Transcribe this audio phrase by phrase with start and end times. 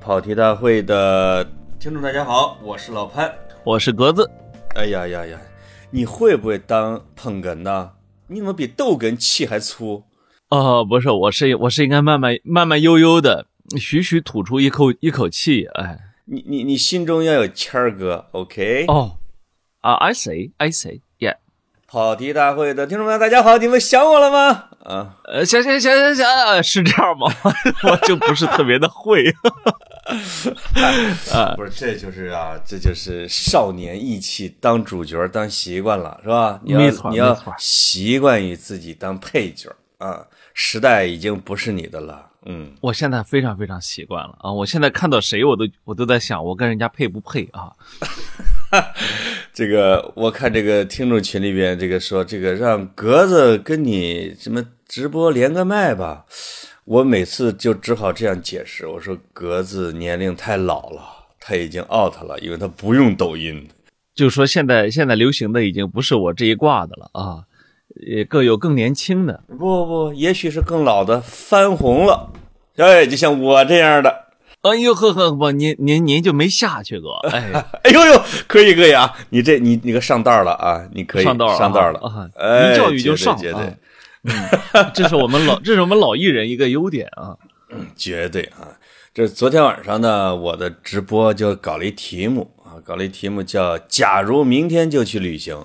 [0.00, 1.44] 跑题大会的
[1.78, 3.32] 听众大家好，我是老潘。
[3.64, 4.28] 我是格子，
[4.74, 5.38] 哎呀呀呀，
[5.90, 7.92] 你会不会当捧哏呢？
[8.26, 10.02] 你怎么比逗哏气还粗？
[10.48, 13.46] 哦，不是，我是我是应该慢慢慢慢悠悠的，
[13.78, 15.66] 徐徐吐出一口一口气。
[15.74, 18.86] 哎，你你你心中要有谦儿哥，OK？
[18.88, 19.18] 哦，
[19.80, 21.00] 啊，I say I say，yeah。
[21.90, 24.66] 跑题大会的听众朋友大家好，你们想我了吗？
[24.84, 27.26] 啊，呃，想想想想想，是这样吗？
[27.82, 29.24] 我就不是特别的会。
[31.32, 36.60] 啊， 不是，这就是啊，这就是少年意气，当主角当习惯了，是吧？
[36.62, 42.24] 你要你要习惯于自己当配角啊，时代已经不是你的了。
[42.46, 47.72] 嗯，我现在非常非常习惯了啊，我现在看到谁我都我都在想，我跟人家配不配啊？
[49.52, 56.24] 这个我看这个听众群里边这个说，这个让格子跟你什么直播连个麦吧。
[56.84, 61.02] 我每次就只好这样解释，我说格子年龄太老了，
[61.38, 63.68] 他已经 out 了，因为他不用抖音。
[64.14, 67.44] 就说现在现在流行的已经不是我这一挂的了啊，
[68.06, 69.44] 也更有更年轻的。
[69.48, 72.32] 不不不，也许是更老的翻红了，
[72.76, 74.29] 哎，就像我这样的。
[74.62, 77.16] 哎呦呵呵，不，您您您就没下去过？
[77.32, 77.50] 哎，
[77.82, 83.74] 哎呦呦，可以可以啊，你这你你可上道了啊，你可以上道上道了啊，一教育就上啊。
[84.22, 87.34] 嗯，这是我们老，这是我们老艺人一个优点啊。
[87.70, 88.68] 嗯，绝对啊。
[89.14, 95.64] 这昨天晚上呢，我的直播就搞了一题目啊，搞了一题目叫“假如明天就去旅行”。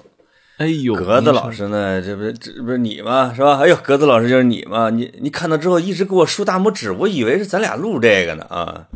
[0.57, 3.33] 哎呦，格子老师呢，这不是这不是你吗？
[3.35, 3.59] 是吧？
[3.59, 4.89] 哎呦，格子老师就是你吗？
[4.89, 8.87] 你你看到之后一直给我竖大拇指，我以为是咱俩录这个呢啊。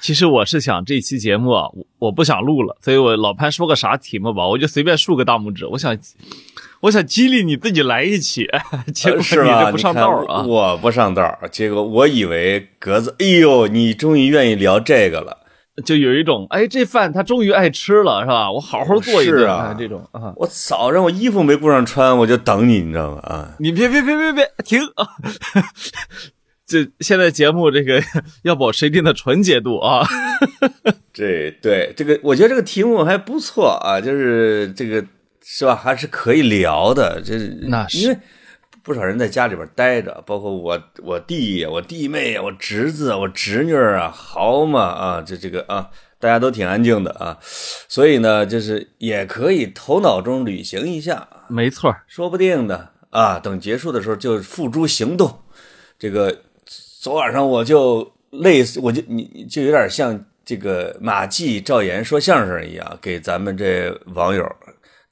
[0.00, 5.96] 其实我是想这期节目啊，我我不想录了，所以我老潘说个啥题目吧，我就随便竖个大拇指，我想。
[6.82, 8.48] 我想激励你自己来一起，
[8.94, 10.42] 结果你不上道啊！
[10.48, 15.36] 我不上道，结果我以为格子，哎呦，你终于愿意聊这个了，
[15.84, 18.50] 就有一种，哎，这饭他终于爱吃了，是吧？
[18.50, 20.32] 我好好做一顿啊，这种啊！
[20.36, 23.20] 我早上我衣服没顾上穿，我就等你，你知道吗？
[23.22, 23.54] 啊！
[23.58, 25.08] 你别别别别别停啊！
[26.66, 28.02] 这现在节目这个
[28.42, 30.06] 要保持一定的纯洁度啊！
[31.12, 35.04] 这对这个，我觉得这个题目还不错啊，就是这个。
[35.42, 35.74] 是吧？
[35.74, 38.16] 还是可以聊的，这那是因为
[38.90, 55.40] 不少人在家里边待着，包括我、我弟、我弟妹、我侄子、我侄女啊，好嘛啊，这这个啊，大家都挺安静的啊，所以呢，就是也可以头脑中旅行一下，没错，说不定的啊，等结束的时候就付诸行动。
[55.96, 56.36] 这个
[56.66, 64.44] 昨晚上我就类似，我就你就有点像这个马季、赵岩说相声一样，给咱们这网友。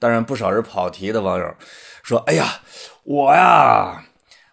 [0.00, 1.54] 当然，不少是跑题的网友
[2.04, 2.60] 说：“哎呀，
[3.10, 4.04] 我呀，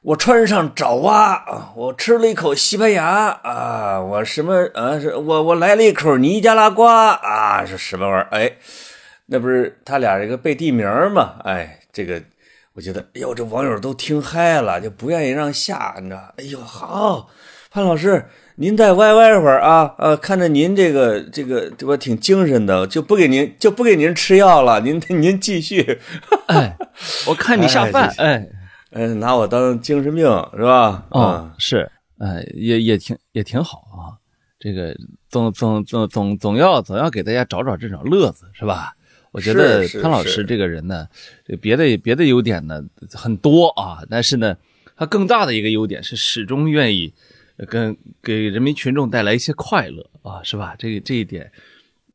[0.02, 3.06] 我穿上爪哇，我吃了一口西班牙
[3.44, 4.98] 啊，我什么啊？
[4.98, 8.28] 是我我来了一口尼加拉瓜啊，是什么玩意儿？
[8.32, 8.54] 哎，
[9.26, 11.36] 那不是他俩这个背地名吗？
[11.44, 12.22] 哎，这个
[12.76, 16.34] 我觉得，哎呦，这网友都听嗨了，就不愿意让下，你知道？
[16.38, 17.28] 哎呦，好，
[17.70, 18.26] 潘老师。”
[18.58, 26.00] 您再歪歪会儿啊，呃，看着您这个这个我挺精神的，就不给您就不给您吃药了， 您您继续。
[26.48, 26.78] 哎，
[27.28, 28.48] 我看你下饭，哎，
[28.92, 31.06] 嗯，拿我当精神病是吧？
[31.10, 34.16] 啊，是，哎，也也挺也挺好啊。
[34.58, 34.96] 这个
[35.30, 38.96] 总总总总总要总要给大家找找这种乐子是吧？
[39.32, 41.06] 我觉得潘老师这个人呢，
[41.46, 44.56] 这别的别的优点呢很多啊，但是呢，
[44.96, 47.14] 他更大的一个优点是始终愿意。
[47.68, 50.76] 跟给人民群众带来一些快乐啊，是吧？
[50.78, 51.50] 这个这一点，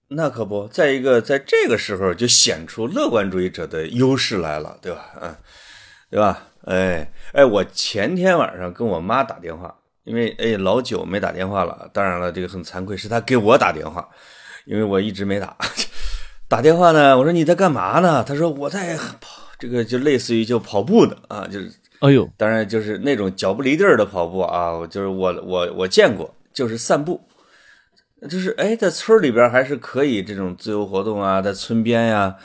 [0.08, 0.68] 那可不。
[0.68, 5.12] 再一个，在这个时候就显出乐观主义者的优势来了，对吧？
[5.22, 5.34] 嗯，
[6.10, 6.46] 对吧？
[6.66, 9.74] 哎哎，我前天晚上跟我妈打电话，
[10.04, 11.88] 因为哎老久没打电话了。
[11.94, 14.06] 当然了，这个很惭愧，是她给我打电话，
[14.66, 15.56] 因为我一直没打。
[16.48, 18.22] 打电话呢，我说你在干嘛呢？
[18.22, 21.72] 她说我在跑，这个就类似于就跑步的啊，就是。
[22.00, 27.20] 哎呦，当然就是那种脚不离地儿的跑步啊，就是我我我见过，就是散步，
[28.28, 32.36] 就是哎，在村里边还是可以这种自由活动啊，在村边呀，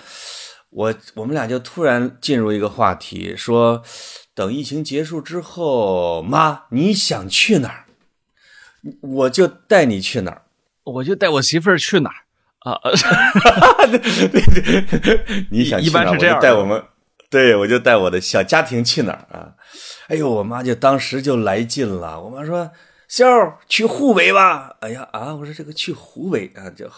[0.69, 3.81] 我我们俩就突然进入一个话题，说
[4.33, 7.85] 等疫情结束之后，妈你想去哪儿，
[9.01, 10.41] 我就带你去哪儿，
[10.83, 12.15] 我就带我媳妇儿去哪儿。
[12.69, 12.81] 啊，
[15.51, 16.83] 你想一般是这样带我们。
[17.35, 19.55] 对，我就带我的小家庭去哪儿啊？
[20.07, 22.17] 哎呦，我妈就当时就来劲了。
[22.21, 22.71] 我妈说
[23.09, 25.35] ：“笑去湖北吧。”哎呀啊！
[25.35, 26.89] 我说这个去湖北啊，就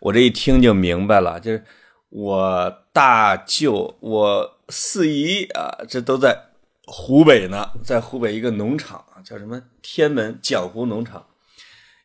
[0.00, 1.62] 我这一听就明白了，就是
[2.08, 6.34] 我大舅、我四姨啊，这都在
[6.86, 11.26] 湖北呢，在湖北一个农场叫什么天门江湖农场，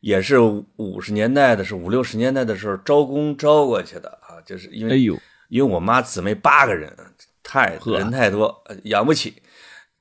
[0.02, 0.38] 也是
[0.76, 5.18] 五十年代的时候五六十年代的时候招工招过去的啊，就是因为哎呦，
[5.48, 6.94] 因为我妈姊妹八个人，
[7.50, 9.42] 太人太多，养不起，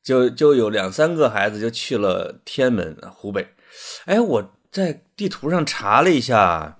[0.03, 3.49] 就就有两三个孩子就去了天门湖北。
[4.05, 6.79] 哎，我在地图上查了一下，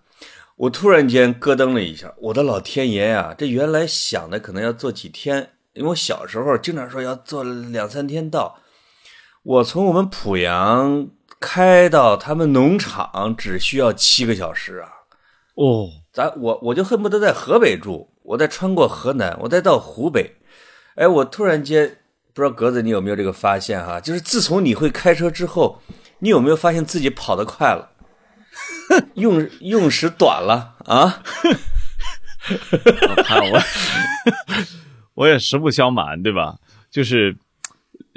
[0.57, 3.35] 我突然间咯噔了一下，我的老天爷呀！
[3.39, 8.59] 这原来想的可能要坐几天，因为我小时候经常说要坐两三天到。
[9.43, 11.09] 我从我们濮阳
[11.41, 14.91] 开到他们农场只需要七个小时啊！
[15.55, 20.35] 哦，咱我我就恨不得在河北住，我再穿过河南，我再到湖北。
[20.99, 21.97] 哎，我突然间
[22.35, 24.01] 不知道格子你有没有这个发现哈？
[24.01, 25.81] 就是自从你会开车之后，
[26.19, 27.93] 你有没有发现自己跑得快了，
[29.15, 31.23] 用用时短了 啊？
[32.51, 33.61] 我看我
[35.15, 36.57] 我也实不相瞒，对吧？
[36.91, 37.37] 就是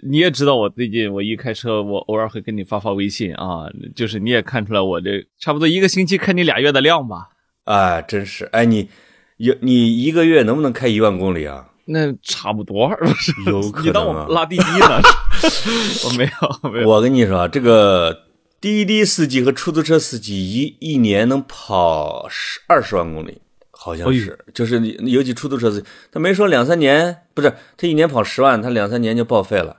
[0.03, 3.67] 你也知道，我最近我一开车，我偶尔会跟你发发微信啊。
[3.95, 7.29] 就是你也看出来，我这差不多一个星期开你俩月的量吧？
[7.65, 8.45] 啊，真是！
[8.45, 8.89] 哎，你
[9.37, 11.67] 有你一个月能不能开一万公里啊？
[11.85, 13.31] 那差不多，不是？
[13.47, 15.01] 有可能、啊、 你当我拉滴滴呢？
[16.05, 16.89] 我没有，没有。
[16.89, 18.25] 我跟你说，这个
[18.59, 23.41] 滴滴司机和出租车司机一一年能跑十二十万公里，
[23.71, 24.37] 好像是。
[24.47, 29.77] 哎、就是尤其出租车司机，他没说两三年，不是他一年跑十万，他两三年就报废了。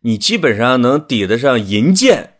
[0.00, 2.34] 你基本上能抵得上银建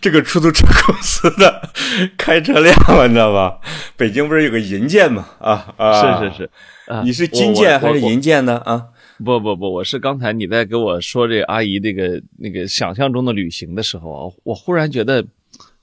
[0.00, 1.68] 这个出租车公司的
[2.18, 3.58] 开车量了，你知道吧？
[3.96, 5.26] 北京不是有个银建吗？
[5.38, 6.50] 啊啊，是是是。
[6.86, 8.58] 啊、你是金建还是银建呢？
[8.64, 8.86] 啊，
[9.24, 15.24] 不不不，我是刚才你在给我说这阿姨那个那个想象中的旅行的时候啊，我忽然觉得，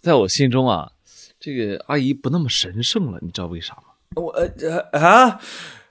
[0.01, 0.89] 在我心中啊，
[1.39, 3.83] 这个阿姨不那么神圣了，你知道为啥吗？
[4.15, 5.39] 我呃啊，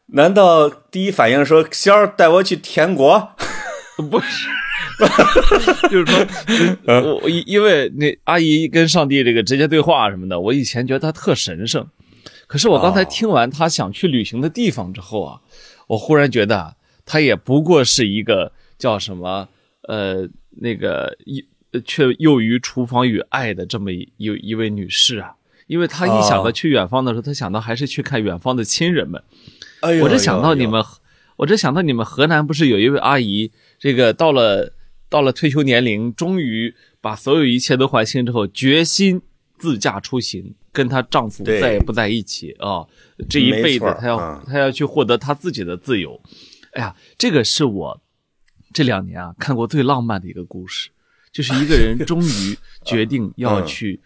[0.09, 3.31] 难道第一反应说仙儿带我去天国？
[4.11, 4.49] 不是，
[5.91, 6.07] 就是
[6.85, 11.87] 说，我因为那阿姨跟上帝这个直接对话什么的，我以前觉得她特神圣。
[12.47, 15.41] 可是我刚才听完她想去旅行的地方之后啊，
[15.89, 19.49] 我忽然觉得她也不过是一个叫什么
[19.83, 21.45] 呃那个一
[21.85, 25.33] 却囿于厨房与爱的这么一一位女士啊，
[25.67, 29.23] 因为她一想到去远方的时候，她想到还是去看远方的亲人们。
[29.81, 30.83] 哎呦，我这想到你们，
[31.37, 34.73] 我这想到你们河南不是有一位阿姨，这个到了
[35.09, 39.23] 到了退休年龄，终于把所有一切都还清之后，决心
[39.59, 40.55] 自驾出行。
[40.73, 42.85] 跟她丈夫再也不在一起啊！
[43.31, 46.21] 这一辈子她要她、嗯、要去获得她自己的自由。
[46.73, 47.99] 哎呀，这个是我
[48.75, 50.91] 这两年啊看过最浪漫的一个故事，
[51.33, 53.99] 就是一个人 终于决定要去，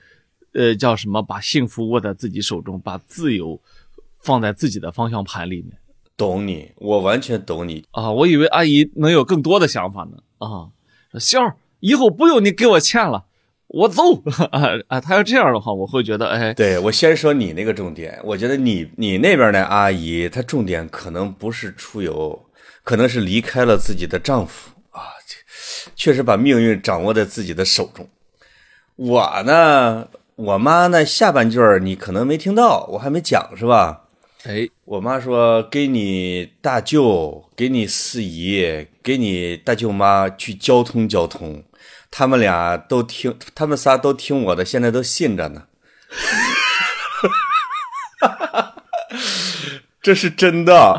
[0.52, 1.20] 嗯、呃，叫什么？
[1.20, 3.60] 把幸福握在自己手中，把自由
[4.20, 5.76] 放在自己的方向盘里面。
[6.20, 8.10] 懂你，我完全懂你啊！
[8.10, 10.68] 我以为阿姨能有更多的想法呢啊！
[11.18, 13.24] 笑儿，以后不用你给我钱了。
[13.68, 14.02] 我走
[14.52, 15.00] 啊啊！
[15.00, 22.38] 他要这样的话，我会觉得，哎，对我先说你那个重点，我觉得你你那边的阿姨，她重点可能不是出游，
[22.84, 25.00] 可能是离开了自己的丈夫啊，
[25.96, 28.06] 确实把命运掌握在自己的手中。
[28.96, 34.08] 我呢，我妈呢，下半句你可能没听到，我还没讲是吧？
[34.44, 41.62] 哎，我妈说给你大舅、给你四姨、给你大舅妈去交通交通。
[42.10, 45.64] 他们俩都听，他们仨都听我的，现在都信着呢。
[50.00, 50.98] 这是真的，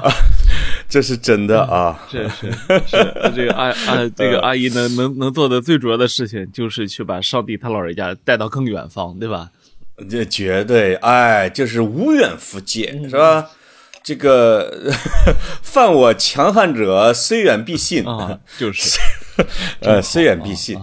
[0.87, 1.99] 这是真的啊！
[2.11, 2.51] 这是
[2.85, 9.49] 是这个阿阿这个阿姨能能能做的最主要的事情，就是去把上帝他老人家带到更远方，对吧？
[10.09, 13.49] 这绝对，哎，就是无远弗届，是吧？
[14.03, 14.91] 这个
[15.61, 18.99] 犯我强悍者，虽远必信啊， 就是。
[19.81, 20.79] 呃，虽远必信。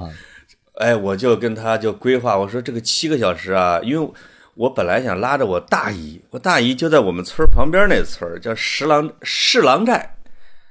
[0.77, 4.11] 哎，我就跟他就规划，我说这个七个小时啊，因为
[4.55, 10.17] 我本来想拉着我大姨，我大姨就在我们村旁边那村叫石郎市郎寨。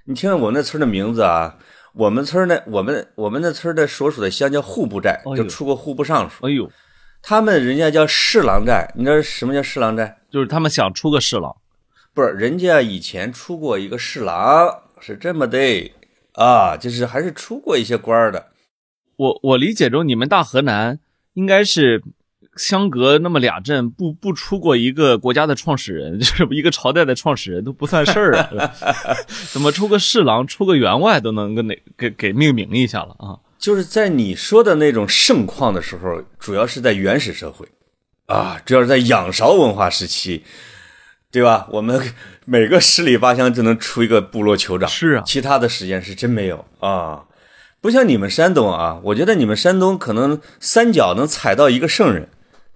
[0.06, 1.58] 你听听我们那村的名字啊，
[1.94, 6.48] 我们村呢我们我们那村的所属的乡叫户部寨，就出过户部尚书。
[6.48, 6.72] 哎呦，
[7.22, 10.18] 他们人家叫侍郎寨，你知道什么叫侍郎寨？
[10.30, 11.56] 就是他们想出个侍郎，
[12.14, 15.58] 不是人家以前出过一个侍郎，是这么的。
[16.34, 18.48] 啊，就是还是出过一些官的。
[19.16, 21.00] 我我理解中，你们大河南
[21.34, 22.04] 应该是
[22.56, 28.72] 相隔那么俩镇，不不出过一个国家的创始人， 就是一个朝代的创始人都不算事儿啊。
[29.52, 33.40] 怎么出个侍郎、出个员外都能跟哪给给命名一下了啊？
[33.58, 37.68] 就是在你说的那种盛况的时候，主要是在原始社会
[38.28, 40.44] 啊，主要是在仰韶文化时期。
[41.30, 41.68] 对吧？
[41.72, 42.02] 我们
[42.46, 47.26] 每个十里八乡就能出一个部落酋长，是啊，其他的时间是真没有啊。
[47.82, 52.28] 不像你们山东啊，我觉得你们山东可能三脚能踩到一个圣人，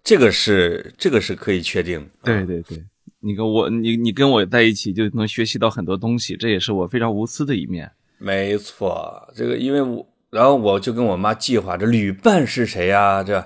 [0.04, 2.08] 这个是这个是可以确定的。
[2.26, 2.84] 对对对，
[3.22, 7.90] 你跟我你你跟我在一起就能学习到很多东西，这也是我非常无私的一面。
[8.18, 13.24] 没错，这个因为我，然后我就跟我妈计划这旅伴是谁呀？
[13.24, 13.46] 这。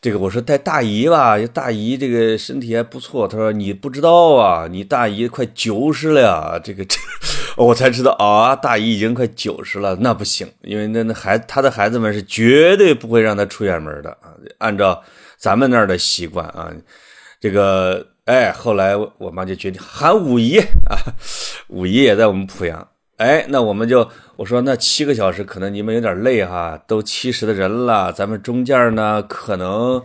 [0.00, 3.26] 这个我说带大姨吧，大姨这个身体还不错。
[3.26, 6.60] 她说你不知道啊，你大姨快九十了呀。
[6.62, 6.98] 这个这，
[7.56, 14.36] 我才知道啊，大姨已经快九十了，那不行，因为那那孩他的孩子们是绝对不会让他出远门的啊。
[14.58, 15.02] 按照
[15.38, 16.70] 咱们那儿的习惯啊，
[17.40, 21.00] 这个哎，后来我妈就决定喊五姨啊，
[21.68, 22.86] 五姨也在我们濮阳。
[23.24, 30.02] 哎，那我们就我说那七个小时可能你们有点累哈，都七十的人了，咱们中间呢可能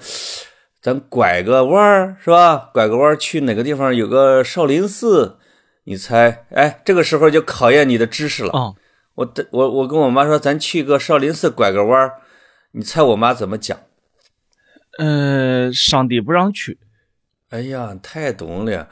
[0.82, 2.70] 咱拐个弯儿是吧？
[2.74, 5.38] 拐个弯去哪个地方有个少林寺？
[5.84, 6.46] 你猜？
[6.52, 8.52] 哎，这个时候就考验你的知识了。
[8.54, 8.74] 哦，
[9.16, 12.14] 我我我跟我妈说咱去个少林寺拐个弯儿，
[12.72, 13.78] 你猜我妈怎么讲？
[14.98, 16.80] 呃，上帝不让去。
[17.50, 18.88] 哎呀，太懂了，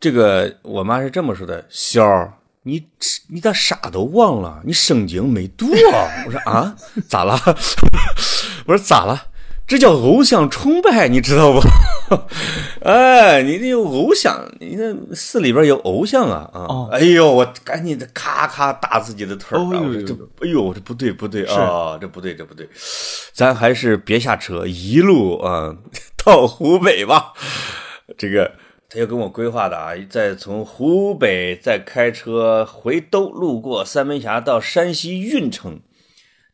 [0.00, 2.32] 这个我妈是这么说的，小儿。
[2.62, 2.86] 你
[3.28, 4.60] 你咋啥都忘了？
[4.64, 6.08] 你圣经没读啊？
[6.26, 6.74] 我说啊，
[7.08, 7.38] 咋了？
[8.66, 9.26] 我说咋了？
[9.66, 11.60] 这叫偶像崇拜，你知道不？
[12.80, 16.88] 哎，你那有偶像，你那寺里边有偶像啊啊！
[16.90, 20.04] 哎呦，我赶紧的咔咔打自己的腿儿。
[20.06, 22.66] 这哎呦，这不对不对啊，这不对这不对，
[23.34, 25.74] 咱还是别下车，一路啊
[26.24, 27.34] 到湖北吧。
[28.16, 28.50] 这个。
[28.90, 35.82] 他又跟我规划的啊，再从湖北再开车回兜，路过三门峡到山西运城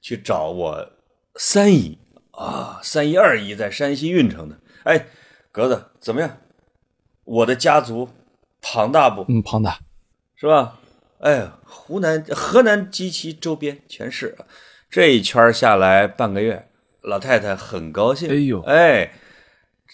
[0.02, 0.90] 去找我
[1.36, 1.96] 三姨
[2.32, 4.58] 啊，三姨二姨在山西运城的。
[4.82, 5.06] 哎，
[5.52, 6.38] 格子怎么样？
[7.22, 8.08] 我的家族
[8.60, 9.24] 庞大不？
[9.28, 9.78] 嗯，庞大，
[10.34, 10.80] 是吧？
[11.20, 14.36] 哎，湖南、河南及其周边全是，
[14.90, 16.66] 这一圈下来半个月，
[17.00, 18.28] 老太太很高兴。
[18.28, 19.12] 哎呦，哎。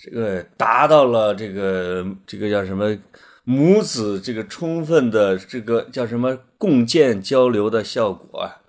[0.02, 2.96] 这个达到了这个这个叫什么
[3.44, 8.62] 母子这个充分的这个叫什么共建交流的效果啊？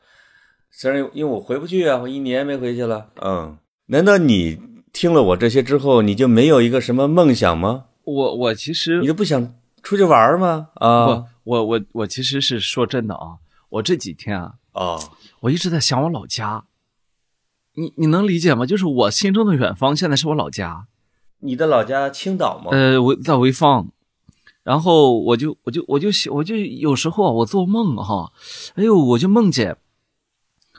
[0.70, 3.10] 虽然因为我回不去啊，我一年没回去了。
[3.22, 3.58] 嗯，
[3.88, 4.60] 难道你
[4.92, 7.86] 听了我这些之后，你就没有一个什么梦想吗？
[8.04, 10.70] 我我其实你就不想出去玩吗？
[10.76, 13.38] 啊，不，我我我其实是说真的啊，
[13.70, 14.98] 我这几天啊啊，
[15.42, 16.66] 我一直在想我老家。
[17.74, 18.66] 你你能理解吗？
[18.66, 20.88] 就是我心中的远方，现在是我老家。
[21.42, 22.70] 你的老家青岛吗？
[22.72, 23.88] 呃，我在潍坊，
[24.64, 28.32] 然后我就我就我就我就有时候我做梦哈，
[28.76, 29.76] 哎呦，我就梦见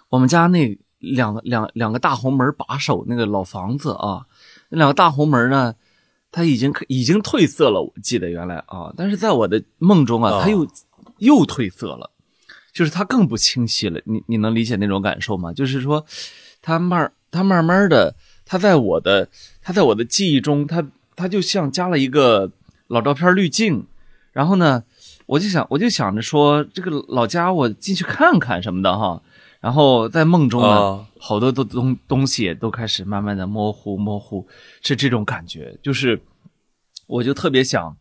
[0.08, 4.26] 我们家那两个两两个大红门把手那个老房子啊，
[4.68, 5.74] 那两个大红门呢，
[6.30, 10.66] 它已经已经褪色了，我记得原来啊，但是在我的梦中啊，它又
[11.18, 12.10] 又褪色了，
[12.72, 14.00] 就是它更不清晰了。
[14.04, 15.52] 你你能理解那种感受吗？
[15.52, 16.04] 就是说，
[16.60, 18.14] 它慢它慢慢的。
[18.44, 19.26] 它在我的，
[19.62, 22.50] 他在我的记忆中，他他就像加了一个
[22.88, 23.86] 老照片滤镜，
[24.32, 24.82] 然后呢，
[25.26, 29.22] 我就想，我就想着说，这个老家我进去看看什么的哈，
[29.60, 34.46] 然后在梦中呢，好多的东东西都开始慢慢的模糊模糊，
[34.82, 36.20] 是这种感觉，就是
[37.06, 37.96] 我就特别想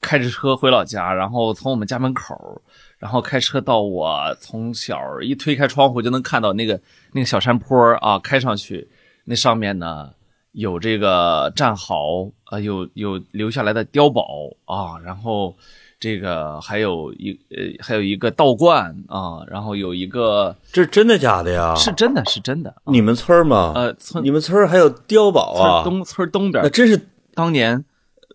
[0.00, 2.60] 开着车回老家，然后从我们家门口，
[2.98, 6.80] 然后开车到我从小一推开窗户就能看到那个
[7.12, 8.88] 那个小山坡啊，开上去。
[9.24, 10.10] 那上面呢
[10.54, 14.24] 有这个战壕啊，有有留下来的碉堡
[14.66, 15.52] 啊，然后
[15.98, 21.74] 这个还有一呃还有一个道观啊，然后有一个这是真的假的呀？
[21.74, 22.72] 是真的是真的。
[22.84, 23.72] 你们村吗？
[23.74, 25.82] 呃，村你们村还有碉堡啊？
[25.82, 27.84] 村东村东边那真是当年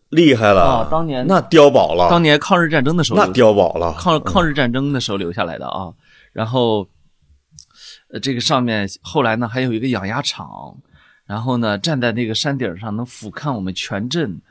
[0.09, 0.87] 厉害了啊！
[0.91, 5.93] 当年那碉堡了，当年抗日战争的时候那碉堡了，抗抗日战争的时候留下来的啊。
[6.33, 6.85] 然后
[8.11, 10.75] 呃这个上面后来呢还有一个养鸭场。
[11.29, 14.41] 然后呢，站在那个山顶上，能俯瞰我们全镇，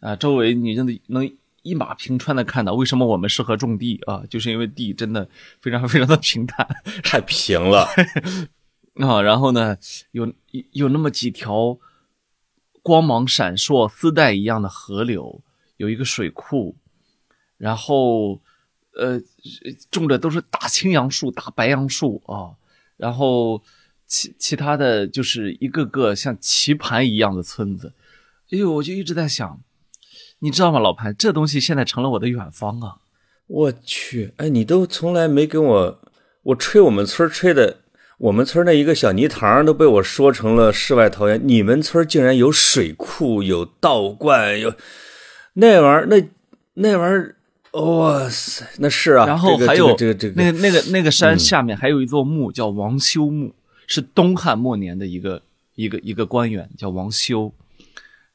[0.00, 2.74] 啊，周围你就能一马平川的看到。
[2.74, 4.24] 为什么我们适合种地啊？
[4.28, 5.28] 就是因为地真的
[5.60, 6.66] 非常非常的平坦，
[7.04, 7.86] 太平了
[8.98, 9.22] 啊。
[9.22, 9.76] 然后呢，
[10.10, 10.32] 有
[10.72, 11.78] 有那么几条
[12.82, 15.40] 光芒闪烁、丝带一样的河流，
[15.76, 16.74] 有一个水库，
[17.58, 18.40] 然后
[18.96, 19.20] 呃，
[19.88, 22.58] 种的都是大青杨树、大白杨树啊，
[22.96, 23.62] 然后。
[24.14, 27.92] 其其他的就是一个个像棋盘一样的村子，
[28.52, 29.60] 哎呦，我就一直在想，
[30.38, 32.98] 你知道吗，老潘，这东西现在成了我的远方啊！
[33.48, 36.00] 我去，哎，你都从来没跟我，
[36.44, 37.78] 我吹我们村吹的，
[38.18, 44.72] 我们村那一个小泥塘都被我说成了世外桃源，你们村竟然有水库、有道观、有
[45.54, 46.28] 那玩意儿，那
[46.74, 47.34] 那玩意儿，
[47.72, 49.26] 哇塞，那是啊。
[49.26, 53.52] 然后还有这个这个那个那个那个山下面还有一座墓叫王修墓，
[53.86, 55.42] 是东汉末年的一个
[55.74, 57.52] 一个一个官员叫王修。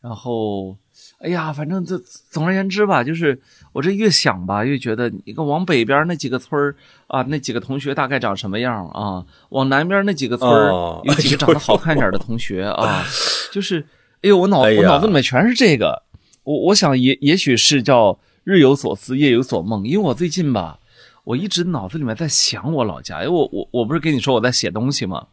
[0.02, 0.78] 然后，
[1.20, 1.98] 哎呀，反正这
[2.30, 3.38] 总而言之吧，就是
[3.74, 6.74] 我这越想吧，越觉得你看往北边那几个村儿
[7.08, 9.26] 啊，那几个同学大概长什么样啊？
[9.50, 13.04] 往南边那几个村儿有几个长得好看点的同学啊？
[13.52, 13.82] 就是，
[14.22, 16.04] 哎呦，我脑我脑子里面全是这个。
[16.44, 20.80] 我我想也也许是叫日有所思夜有所梦，因为我最近吧，
[21.26, 25.28] 我一直脑子里面在想我老家，因为我我我不是跟你说我在写东西吗？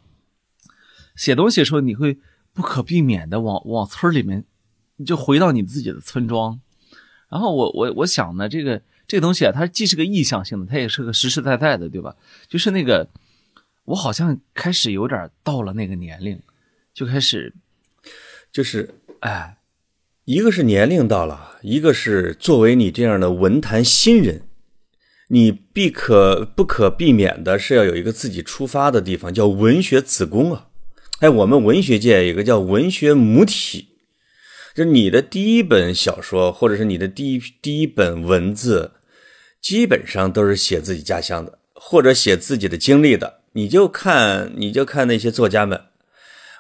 [1.16, 2.18] 写东西的时候你会
[2.52, 4.44] 不可避免的往往村里面，
[4.96, 6.60] 你就回到你自己的村庄，
[7.28, 12.14] 然后我我我想呢，这个这个东西啊，它既是个意向性的，它也是个实实在在的，对吧？
[12.46, 13.08] 就是那个
[13.86, 16.40] 我好像开始有点到了那个年龄，
[16.94, 17.52] 就开始
[18.52, 19.54] 就是哎。
[20.28, 24.42] 一个是年龄到了，一个是作为你这样的文坛新人，
[25.28, 30.66] 你必可不可避免的是要有一个自己出发的地方，叫文学子宫啊！
[31.20, 33.88] 哎，我们文学界有个叫文学母体，
[34.74, 38.92] 就是你的第一本小说或者是你的第一第一本文字，
[39.62, 43.40] 基本上都是写自己家乡的，或者写自己的经历的。
[43.52, 45.80] 你就看，你就看那些作家们。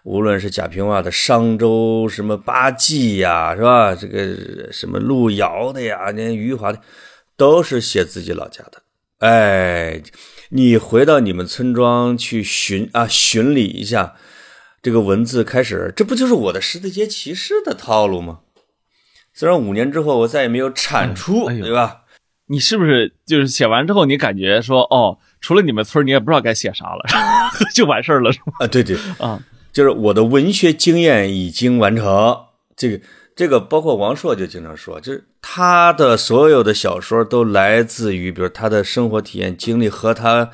[0.04, 3.94] 无论是贾平凹的商周，什么八记呀，是吧？
[3.94, 6.80] 这个什么路遥的呀，那余华的，
[7.36, 8.82] 都是写自己老家的。
[9.18, 10.00] 哎，
[10.48, 14.14] 你回到你们村庄去巡啊，巡礼一下，
[14.86, 18.38] 这个文字开始，这不就是我的《十字街骑士》的套路吗？
[19.34, 22.02] 虽然五年之后我再也没有产出，对吧？
[22.46, 27.02] 你是不是就是写完之后，你感觉说，哦，除了你们村，你也不知道该写啥了，
[27.74, 28.52] 就完事儿了，是吗？
[28.60, 29.42] 啊，对对，啊。
[29.72, 32.44] 就是我的文学经验已经完成，
[32.76, 40.52] 这个这个包括王朔就经常说，就是他的所有的小说都来自于，比如他的生活体验经历和他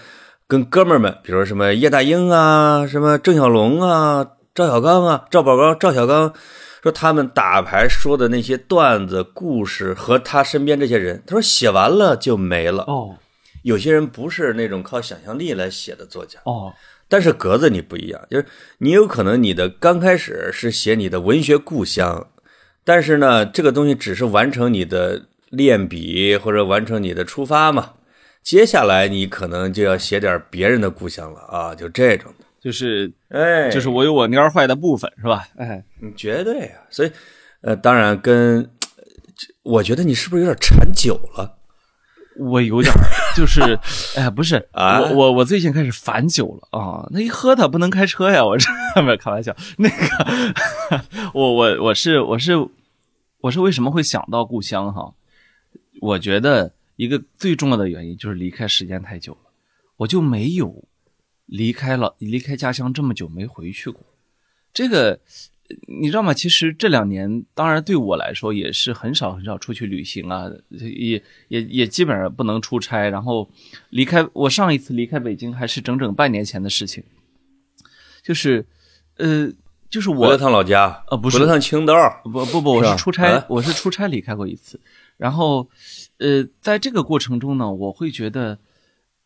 [0.52, 6.34] 跟哥们儿们，比如说什么叶大鹰啊，什么郑小龙啊，赵小刚啊，赵宝刚、赵小刚，
[6.82, 12.82] 说他们打牌说的那些段子故事和他身边这些人，他说写完了就没了。
[12.82, 13.16] 哦，
[13.62, 16.38] 有些人不是那种靠想象力来写的作家。
[16.44, 16.70] 哦。
[17.08, 18.44] 但是格子你不一样，就是
[18.76, 22.26] 你有可能你的刚开始是写你的文学故乡，
[22.84, 27.92] 但是呢，这个东西只是完成你的练笔或者完成你的出发嘛。
[28.42, 35.46] 接下来你可能就要写点别人的故乡了啊，就这种的，就是哎，就是我有我蔫坏的部分是吧？
[35.56, 35.82] 哎，
[36.16, 36.80] 绝对啊。
[36.90, 37.12] 所以，
[37.60, 38.68] 呃，当然跟，
[39.62, 41.58] 我觉得你是不是有点馋酒了？
[42.38, 42.92] 我有点，
[43.36, 43.60] 就是，
[44.16, 47.06] 哎呀，不是，我我我最近开始烦酒了啊！
[47.10, 48.68] 那一喝它不能开车呀，我这
[49.02, 49.54] 没有开玩笑。
[49.76, 52.54] 那个， 我我我是我是
[53.42, 55.12] 我是为什么会想到故乡哈？
[56.00, 59.50] 我觉得一个最重要的原因就是离开时间太久了，
[59.98, 60.84] 我就没有
[61.46, 64.00] 离开了离开家乡这么久没回去过，
[64.72, 65.20] 这个。
[65.88, 66.34] 你知道吗？
[66.34, 73.08] 其实这两年，当然对我来说也是很少很少出去旅行啊，也也也基本上不能出差。
[73.08, 73.48] 然后
[73.88, 77.02] 离开我上一次离开北京还是整整半年前的事情，
[78.22, 78.66] 就是
[79.16, 79.50] 呃，
[79.88, 84.78] 就是我回了趟老家，呃，不是回了趟青岛，不不不，我是出差，我是出差离开过一次。
[85.16, 85.66] 然后
[86.22, 88.58] 呃，在这个过程中呢，我会觉得，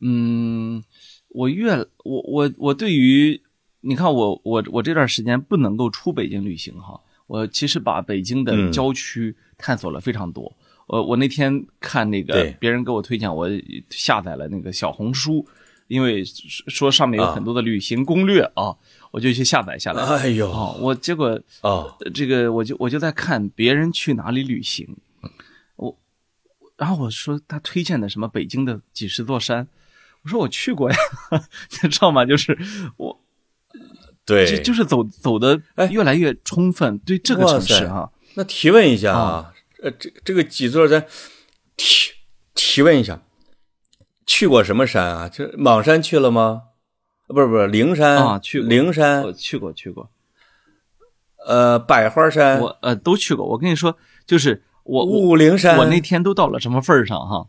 [0.00, 0.82] 嗯，
[1.28, 3.40] 我越我我我对于。
[3.82, 10.52] 你看我我我这段时间不能够出北京旅行哈，我其实把北京的郊区探索了非常多。
[10.88, 13.48] 我我那天看那个别人给我推荐，我
[13.88, 15.46] 下载了那个小红书，
[15.86, 18.74] 因为说上面有很多的旅行攻略啊，
[19.12, 20.02] 我就去下载下来。
[20.02, 25.05] 哎呦，我结果啊，这个我就我就在看别人去哪里旅行，我
[26.76, 29.66] 然后我说他推荐的什么北京的几十座山，
[30.22, 30.96] 我说我去过呀，
[31.82, 32.24] 你知道吗？
[32.24, 32.58] 就是
[32.96, 33.22] 我。
[34.24, 36.98] 对，就就是走走的越来越充分。
[36.98, 41.06] 对这个城市哈，那提问一下啊，呃，这这个几座山
[41.76, 42.10] 提
[42.52, 43.22] 提问一下，
[44.26, 45.28] 去过什么山啊？
[45.28, 46.62] 就莽山去了吗？
[47.28, 50.10] 不是不是，灵山啊，去灵山，我去过去过。
[51.46, 53.46] 呃，百花山，我呃都去过。
[53.46, 57.46] 我跟你说，就是我武陵山，我那天都到了什么份儿上哈？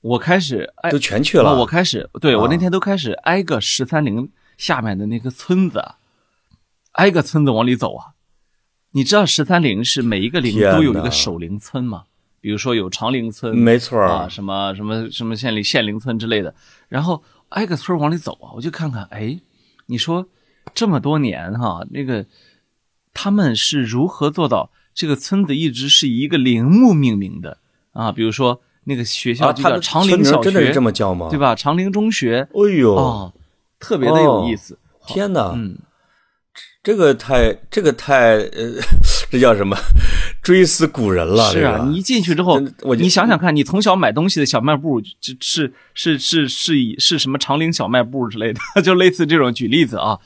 [0.00, 1.58] 我开始都全去了。
[1.60, 5.82] 我开始，对我那天都开始挨个十三陵下面的那个村子。
[6.92, 8.12] 挨个村子往里走啊！
[8.90, 12.04] 你知道十三陵是每一个陵都有一个守陵村吗？
[12.40, 16.54] 比如说有长陵村，没错啊，什么什么什么县里县陵村之类的。
[16.88, 19.40] 然后挨个村往里走啊，我就看看，哎，
[19.86, 20.26] 你说
[20.74, 22.26] 这么多年哈，那个
[23.14, 27.58] 他们是如何做到这个村子一直是以一个陵墓命名的
[27.92, 28.12] 啊？
[28.12, 31.28] 比如说那个学校就叫长陵小学，真的是这么叫吗？
[31.30, 31.54] 对吧？
[31.54, 32.48] 长陵中学。
[32.52, 33.32] 哎呦，啊，
[33.78, 34.78] 特别的有意思。
[35.06, 35.78] 天哪，嗯，
[36.82, 38.80] 这个太，这个太，呃，
[39.30, 39.76] 这叫什么？
[40.42, 41.50] 追思古人了。
[41.52, 42.58] 是啊，你一进去之后，
[42.98, 45.00] 你想想看，你从小买东西的小卖部，
[45.40, 49.52] 是是是是以是什么长陵小卖部之类的， 就类似这种。
[49.54, 50.18] 举例子啊，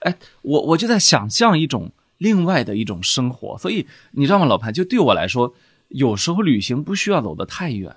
[0.00, 3.56] 哎，我我就在想象一种另外的一种生活。
[3.58, 4.72] 所以你知道吗，老潘？
[4.72, 5.52] 就对我来说，
[5.88, 7.96] 有时候旅行不需要走得太远。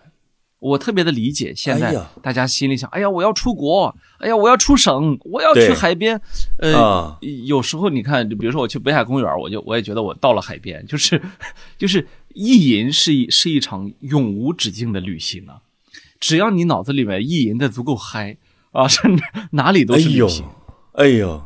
[0.60, 6.22] 我特别的理解，现在大家心里想：哎呀，我要出国，哎呀，我要出省，我要去海边。
[6.60, 11.22] 呃，有时候你看，比如说我去北海公园，我就我也觉得我到了海边，就是
[11.78, 15.60] 就是意淫是一是一场永无止境的旅行啊！
[16.22, 18.38] 只要你脑子里面意淫的足够嗨
[18.72, 20.46] 啊，甚至哪里都是旅行。
[20.94, 21.44] 哎呦，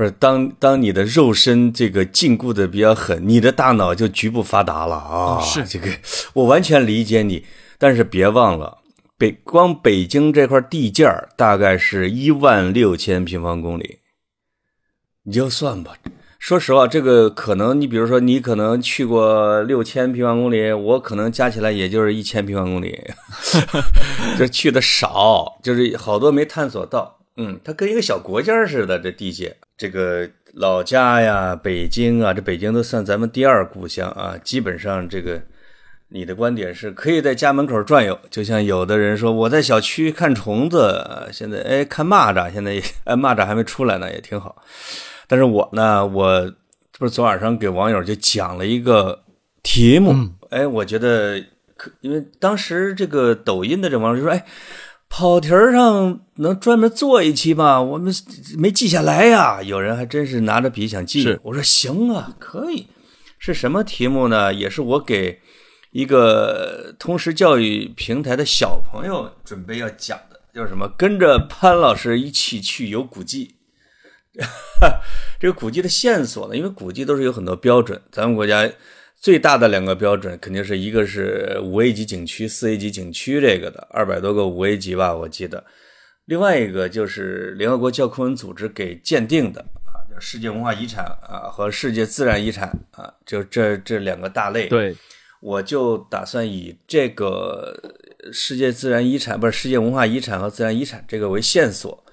[0.00, 5.38] 不是当当你的肉身这个禁锢的比较狠，你的大脑就局部发达了啊！
[5.42, 5.90] 是这个，
[6.32, 7.44] 我完全理解你。
[7.76, 8.78] 但是别忘了，
[9.18, 13.98] 北光北京这块地界儿大概是一万六千平方公里，
[15.24, 15.92] 你就算吧。
[16.38, 22.98] 说实话，这个可能你比如说你可能去过六千平方公里，我可能加起来也就是一千平方公里，
[24.38, 27.18] 这去的少，就是好多没探索到。
[27.36, 35.40] 嗯，它跟一个小国家似的，这地界，这个老家呀，北京啊，这北京都算咱们第二故乡啊，基本上这个。
[36.12, 42.72] 你的观点是可以在家门口转悠，就像有的人说我在小区看虫子，现在哎看蚂蚱，现在
[43.04, 44.60] 哎蚂蚱还没出来呢，也挺好。
[45.28, 46.52] 但是我呢，我
[46.98, 49.22] 不是昨晚上给网友就讲了一个
[49.62, 50.12] 题目，
[50.50, 51.40] 哎，我觉得
[51.76, 54.44] 可，因为当时这个抖音的这网友就说，哎，
[55.10, 57.82] 跑题儿上能专门做一期吗？
[57.82, 58.10] 我们
[58.56, 59.62] 没记下来呀。
[59.62, 62.86] 有人还真是拿着笔想记，我说行啊，可以。
[63.38, 64.54] 是什么题目呢？
[64.54, 65.40] 也是我给。
[65.92, 70.88] 一个通识教育平台的小朋友准备要讲的叫什么？
[70.96, 73.56] 跟着潘老师一起去游古迹。
[75.40, 76.56] 这个古迹的线索呢？
[76.56, 78.70] 因为古迹都是有很多标准，咱们国家
[79.20, 85.64] 最大的两个标准肯定是一个是五 A 级景区、四 A 级景区这个的，二百多个五 A 级吧，我记得。
[86.24, 94.66] 另外一个就是联合国教科文组织给鉴定的啊，叫世界文化遗产啊和世界自然遗产啊，就这这两个大类。
[94.68, 94.96] 对。
[95.42, 97.74] 我就打算以这个
[98.30, 102.04] 世界自然遗产，不是世界文化遗产和自然遗产这个为线索，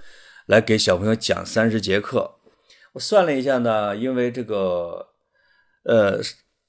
[0.46, 2.36] 来给小朋友讲三十节课。
[2.94, 5.10] 我算了一下呢，因为这个
[5.84, 6.22] 呃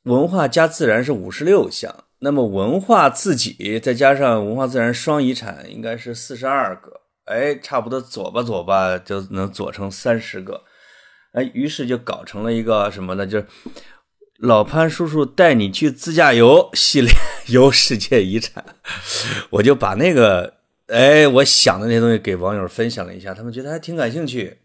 [0.04, 10.62] 文化加自然是五十六项，那么文化自己再加上文化自然双遗产应该是四十二个，哎，差不多左吧左吧就能左成三十个，
[11.32, 13.26] 哎，于是就搞成了一个什么呢？
[13.26, 13.46] 就是。
[14.40, 17.10] 老潘叔叔带你去自驾游系列
[17.48, 18.64] 游世界遗产，
[19.50, 20.54] 我就把那个
[20.86, 24.58] 哎我想的那些东西给网友分享了一下，他们觉得还挺感兴趣。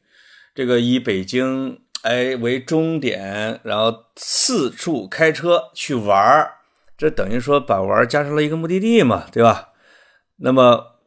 [0.54, 6.52] 这个以北京哎为终点，然后四处开车去玩儿，
[6.98, 9.70] 这等于说把玩儿加上了一个目的地嘛，对吧？
[10.38, 11.00] 那么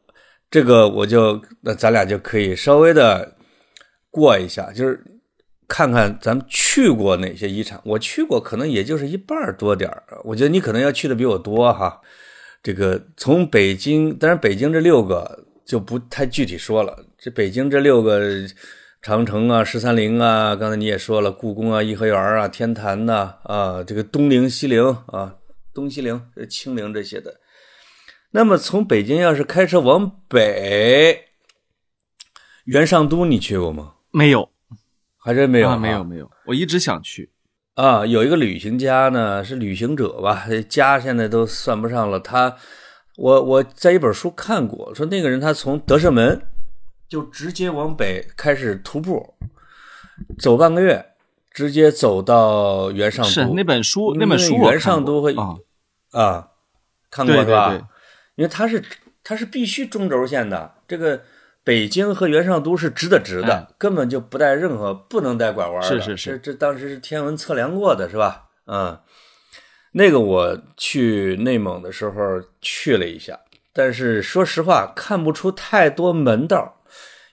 [0.51, 3.35] 这个我就那咱俩就可以稍微的
[4.11, 5.03] 过一下，就是。
[5.69, 9.91] 看看咱们去过哪些遗产，我去过，可能也就是一半多点
[10.23, 11.99] 我觉得你可能要去的比我多哈。
[12.63, 16.97] 这个从北京，当然北京这六个就不太具体说了。
[17.17, 18.21] 这北京这六个，
[19.01, 25.35] 长城啊、十三陵啊，刚才你也说了，故宫啊、颐和园啊、天坛呐啊，这个东陵、西陵啊、
[25.73, 27.39] 东西陵、清陵这些的。
[28.31, 31.25] 那么从北京要是开车往北，
[32.65, 33.93] 元上都你去过吗？
[34.11, 34.49] 没有。
[35.17, 36.29] 还真没有，没有，没有。
[36.45, 37.31] 我一直想去
[37.75, 38.05] 啊。
[38.05, 40.45] 有一个旅行家呢，是旅行者吧？
[40.69, 42.19] 家现在都算不上了。
[42.19, 42.55] 他，
[43.17, 46.41] 我我在一本书看过，说那个人他从德胜门
[47.07, 49.35] 就直接往北开始徒步，
[50.39, 51.13] 走半个月，
[51.51, 53.31] 直接走到元上都。
[53.31, 55.35] 是那本书，那本书元上都会
[56.11, 56.49] 啊，
[57.09, 57.73] 看过是吧？
[58.35, 58.83] 因为它是
[59.23, 61.21] 它是必须中轴线的这个。
[61.63, 65.85] 北京和元上都是直的直的，根本就不带任何不能带拐弯的。
[65.85, 68.45] 是是是，这这当时是天文测量过的，是吧？
[68.67, 68.97] 嗯，
[69.91, 73.37] 那个我去内蒙的时候去了一下，
[73.73, 76.76] 但是说实话看不出太多门道，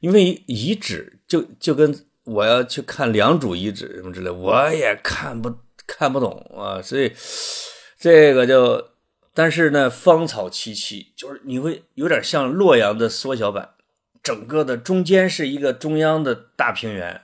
[0.05, 5.51] 因为遗址就就跟我要去看良渚遗址什么之类，我也看不
[5.87, 7.11] 看不懂啊，所以
[7.99, 8.91] 这个就，
[9.33, 13.71] 但是呢，芳草萋萋，就是你会有点像洛阳的缩小版。
[14.23, 17.23] 整个的中间是一个中央的大平原，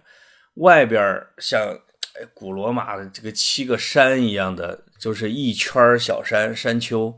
[0.54, 1.78] 外边像
[2.32, 7.14] 古罗马的这个七个山一样的，就是一圈小山山丘，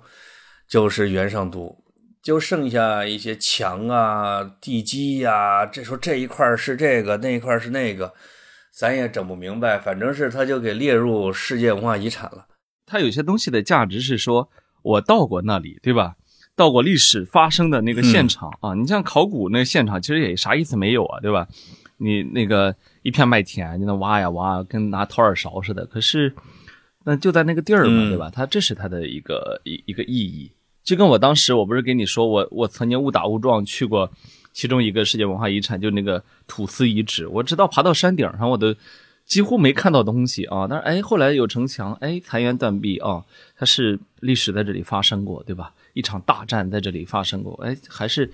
[0.66, 1.81] 就是元上都，
[2.22, 5.66] 就剩下一些墙啊、地基呀。
[5.66, 8.12] 这说这一块是这个，那一块是那个，
[8.72, 9.78] 咱也整不明白。
[9.78, 12.46] 反正是他就给列入世界文化遗产了。
[12.86, 14.48] 它有些东西的价值是说，
[14.82, 16.14] 我到过那里，对吧？
[16.54, 18.74] 到过历史发生的那个现场啊。
[18.74, 21.48] 你像考古那个现场，其实也啥意思没有啊，对吧？
[21.96, 25.86] 你那个一片麦田，你那挖呀挖，跟拿掏耳勺似的。
[25.86, 26.34] 可是，
[27.04, 28.30] 那就在那个地儿嘛，对吧？
[28.32, 30.52] 它这是它的一个一一个意义。
[30.84, 34.10] 就跟我当时，我不是跟你说，我我曾经误打误撞去过
[34.52, 37.26] 其中一个世界文化遗产，就那个土司遗址。
[37.26, 38.74] 我直到爬到山顶上，我都
[39.24, 40.66] 几乎没看到东西啊。
[40.68, 43.24] 但是哎，后来有城墙，哎，残垣断壁啊，
[43.56, 45.72] 它是历史在这里发生过，对吧？
[45.94, 48.30] 一场大战在这里发生过，哎，还是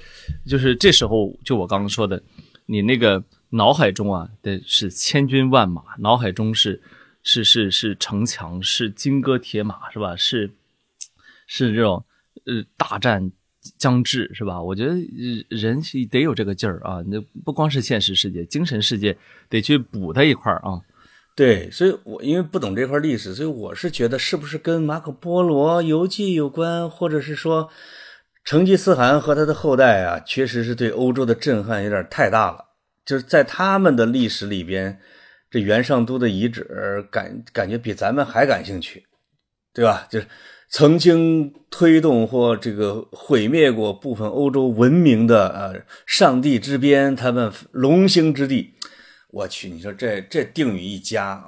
[0.47, 2.23] 就是这时候，就我刚刚说的，
[2.67, 3.23] 你那个。
[3.51, 6.83] 脑海中啊的是千军万马，脑海中是
[7.23, 10.15] 是是是城墙，是金戈铁马，是吧？
[10.15, 10.51] 是
[11.47, 12.05] 是这种
[12.49, 13.31] 呃大战
[13.77, 14.61] 将至，是吧？
[14.61, 14.95] 我觉得
[15.49, 15.81] 人
[16.11, 19.17] 得有这个劲儿啊，那不光是现实世界，精神世界
[19.49, 20.81] 得去补它一块儿啊。
[21.37, 27.71] 对，所以我因为不懂这块历史，所以我是觉得是不是跟马可波罗游记有关，或者是说
[28.43, 32.65] 成吉思汗和他的后代啊，确实是对欧洲的震撼有点太大了。
[33.05, 34.99] 就是在他们的历史里边，
[35.49, 39.07] 这元上都的遗址感感觉比咱们还感兴趣，
[39.73, 40.07] 对吧？
[40.11, 40.27] 就是
[40.69, 48.75] 曾经推动或这个毁灭过部分欧洲文明的呃上帝之鞭，他们龙兴之地。
[49.31, 51.45] 我去，你说这这定语一加，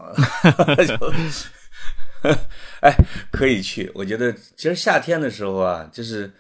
[2.81, 2.95] 哎，
[3.31, 3.91] 可以去。
[3.95, 6.33] 我觉得其实夏天的时候啊，就是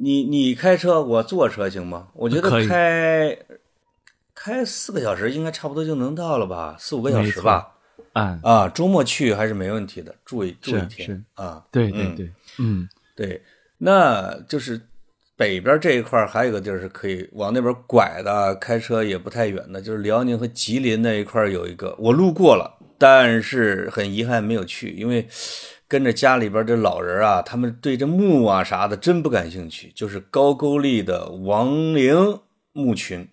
[0.00, 2.08] 你你开车，我坐车行吗？
[2.14, 3.36] 我觉得开。
[4.36, 7.73] 开四个小时应该差不多就能到了吧，四五个小时吧。
[8.12, 11.64] 啊啊，周末去还是没问题的，住一住一天啊。
[11.70, 13.42] 对对对，嗯对，
[13.78, 14.80] 那就是
[15.36, 25.26] 北边这一块还有个地儿是可以往那边拐的，开车也不太远的，就是辽宁和吉林那一块有一个，我路过了，但是很遗憾没有去，因为
[25.88, 32.40] 跟着家里边这老人啊，他们对这墓啊啥的真不感兴趣，就是高句丽的王陵
[32.72, 33.28] 墓群。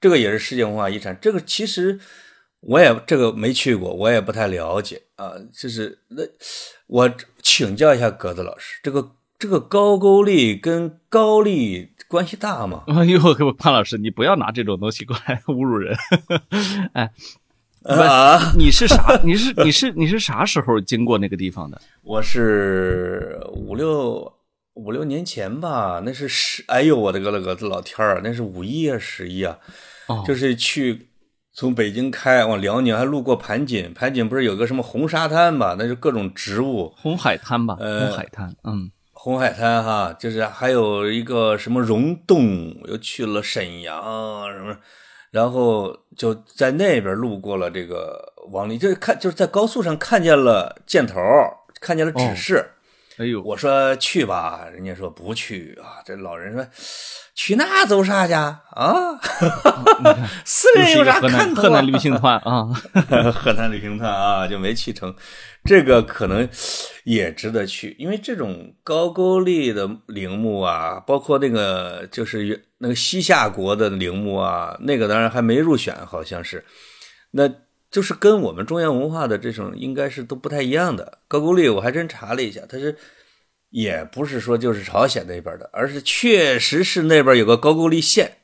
[0.00, 1.16] 这个也是世界文化遗产。
[1.18, 1.98] 这个其实
[2.66, 5.32] 我也这个没去过，我也不太了解啊。
[5.52, 6.22] 就是那
[6.86, 7.10] 我
[7.42, 12.84] 请教一下格子老师，这个这个高句丽跟高丽关系大吗？
[12.88, 13.20] 哎呦，
[13.52, 15.94] 潘老师，你不要拿这种东西过来侮辱人。
[16.94, 17.10] 哎，
[17.84, 19.20] 啊，你是啥？
[19.24, 21.80] 你是你是你是啥时候经过那个地方的？
[22.02, 24.32] 我是五六
[24.74, 26.02] 五六年前吧。
[26.04, 29.58] 那是十，哎呦，我的个了个子老天儿，那是五一啊，十一啊。
[30.26, 31.08] 就是去
[31.56, 33.94] 从北京开往辽宁，还路过盘锦。
[33.94, 35.76] 盘锦不是有个什么红沙滩嘛？
[35.78, 37.76] 那就各种植物，红海滩吧？
[37.76, 44.02] 红海滩，嗯，红海滩哈，就是还有一个什么溶洞，又去了沈阳
[44.52, 44.76] 什么，
[45.30, 51.20] 然后就在那边路过了这个王陵，就是看就是在高速上看见了箭头，
[51.80, 52.68] 看见了指示。
[53.18, 56.02] 哎呦，我说去吧，人家说不去啊。
[56.04, 56.66] 这老人说。
[57.36, 59.18] 去那走啥去啊？
[60.46, 61.62] 私人有啥看头？
[61.62, 62.62] 河南旅行团啊，
[63.34, 65.12] 河南旅行团啊，就没去成。
[65.64, 66.48] 这个可能
[67.02, 76.64] 也值得去，因为这种高句丽的陵墓啊，包括那个就是那个西夏国的陵墓啊，那个当然还没入选，好像是，
[77.32, 77.50] 那
[77.94, 81.18] 就是跟我们中原文化的这种应该是都不太一样的。
[81.28, 82.96] 高句丽我还真查了一下，它是。
[83.70, 88.36] 也不是说就是朝鲜那边的，而是确实是那边有个高句丽县，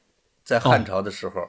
[0.42, 1.40] 在汉朝的时候，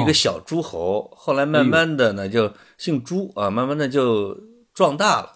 [0.00, 4.38] 一个小诸侯，后来慢慢的呢就姓朱啊，慢慢的就
[4.72, 5.32] 壮大了，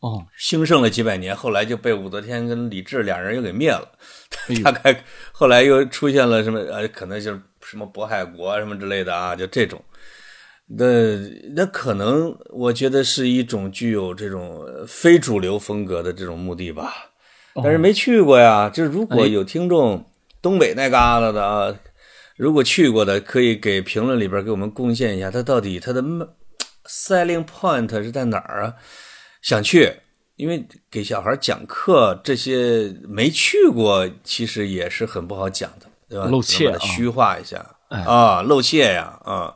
[0.00, 3.88] 哦，兴盛了几百年，后来就被武则天跟李治两人又给灭了，
[4.64, 9.80] 大概后来又出现了什么呃，可能就是什么渤海国什么之类的啊，就这种，
[10.78, 10.84] 那
[11.56, 16.92] 那可能我觉得是一种具有这种非主流风格的这种墓地吧。
[17.56, 20.08] 但是没去过呀，就是如果有听众
[20.40, 21.74] 东北那旮旯的啊，
[22.36, 26.00] 如果去过的，可以给评论里边给我们贡献一下，他到底他的
[26.86, 28.74] selling point 是在哪儿啊？
[29.42, 29.92] 想去，
[30.36, 36.26] 因为给小孩讲课这些没去过，其实也是很不好讲的，对吧？
[36.26, 39.54] 露怯，虚化一下啊，露怯呀啊，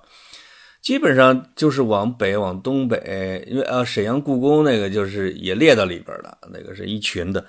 [0.84, 7.42] 基本上就是往北往东北，因为啊，沈阳故宫那个就是也列到里边了，那个是一群的。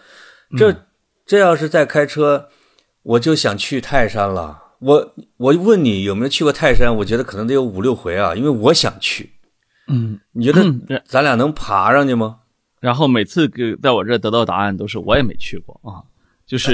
[0.58, 0.74] 这
[1.26, 2.48] 这要是再开车，
[3.04, 4.64] 我就想去泰山了。
[4.80, 6.96] 我我问你有没有去过泰山？
[6.96, 9.30] 我觉得可能得有五六回啊，因为我想去。
[9.90, 12.38] 嗯，你觉得咱俩能爬上去吗？
[12.80, 16.00] 然后每次给在我这得到答案都是我也没去过啊，
[16.48, 16.74] 就是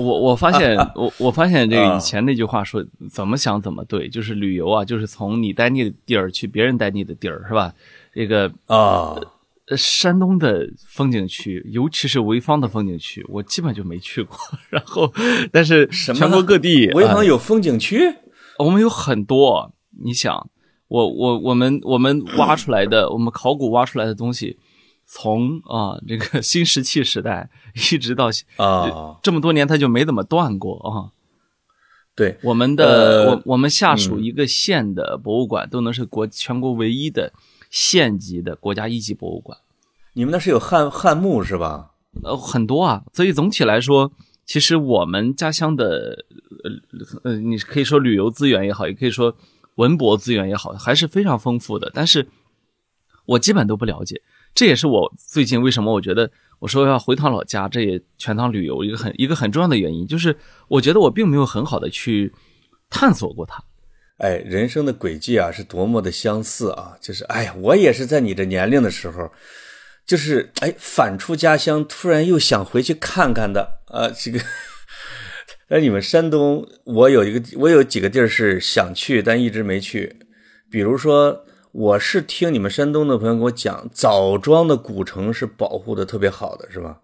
[0.00, 7.72] 我我发现 我我发现这个以前那句话说怎么想怎么对，就是旅游啊，就是从你待腻的地儿去别人待腻的地儿，是吧？
[8.14, 9.16] 这个啊。
[9.76, 14.36] 山东的风景区，尤其是潍坊的风景区，我基本就没去过。
[14.68, 15.12] 然后，
[15.52, 18.00] 但是全国各地，潍坊有风景区，
[18.58, 19.72] 我们有很多。
[20.02, 20.50] 你想，
[20.88, 24.58] 我我我们我们挖出来的，我们考古挖出来的东西，
[25.12, 31.10] 从啊这个 新石器时代一直到啊这么多年，它就没怎么断过啊。
[32.14, 37.32] 对，我们的我我们下属一个县的博物馆，都能是国全国唯一的。
[37.70, 39.56] 县级的国家一级博物馆，
[40.14, 41.92] 你们那是有汉汉墓是吧？
[42.24, 43.04] 呃，很多啊。
[43.12, 44.10] 所以总体来说，
[44.44, 46.24] 其实我们家乡的
[47.22, 49.36] 呃呃，你可以说旅游资源也好，也可以说
[49.76, 51.88] 文博资源也好，还是非常丰富的。
[51.94, 52.26] 但是
[53.24, 54.20] 我基本都不了解，
[54.54, 60.36] 这也是我最近为什么我觉得我说要回趟老家，这也全当旅游一个很一个很重要的原因，就是
[60.68, 62.32] 我觉得我并没有很好的去
[62.90, 63.62] 探索过它。
[64.18, 66.94] 哎，人生的轨迹啊，是多么的相似啊！
[67.00, 69.32] 就是，哎呀，我也是在你这年龄的时候，
[70.06, 74.10] 就是哎，返出家乡，突然又想回去看看的啊。
[74.10, 74.38] 这个，
[75.70, 80.14] 哎，你们山东，我有一个，我有几个地儿是想去，但一直没去。
[80.70, 86.98] 比如说，我是听你们山东的朋友给我讲，枣庄的古城是保护的特别好的，是吧？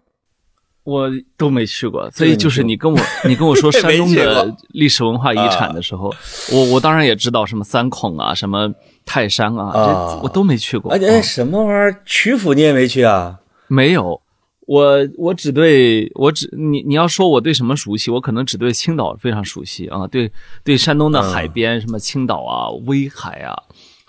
[0.83, 6.15] 我都没去过，所以就是你跟我 你跟我说山东的历史文化遗产的时候，
[6.53, 8.73] 我我当然也知道什么三孔啊，什么
[9.05, 10.93] 泰山啊，这我都没去过。
[10.93, 12.03] 哎，什么玩意儿？
[12.05, 13.41] 曲阜你也没去啊？
[13.67, 14.21] 没有，
[14.67, 20.31] 我我只对我只你你要说我对什么熟悉，我可能只对青岛非常熟悉啊，对
[20.63, 23.61] 对山东的海边，什么青岛啊、威海啊。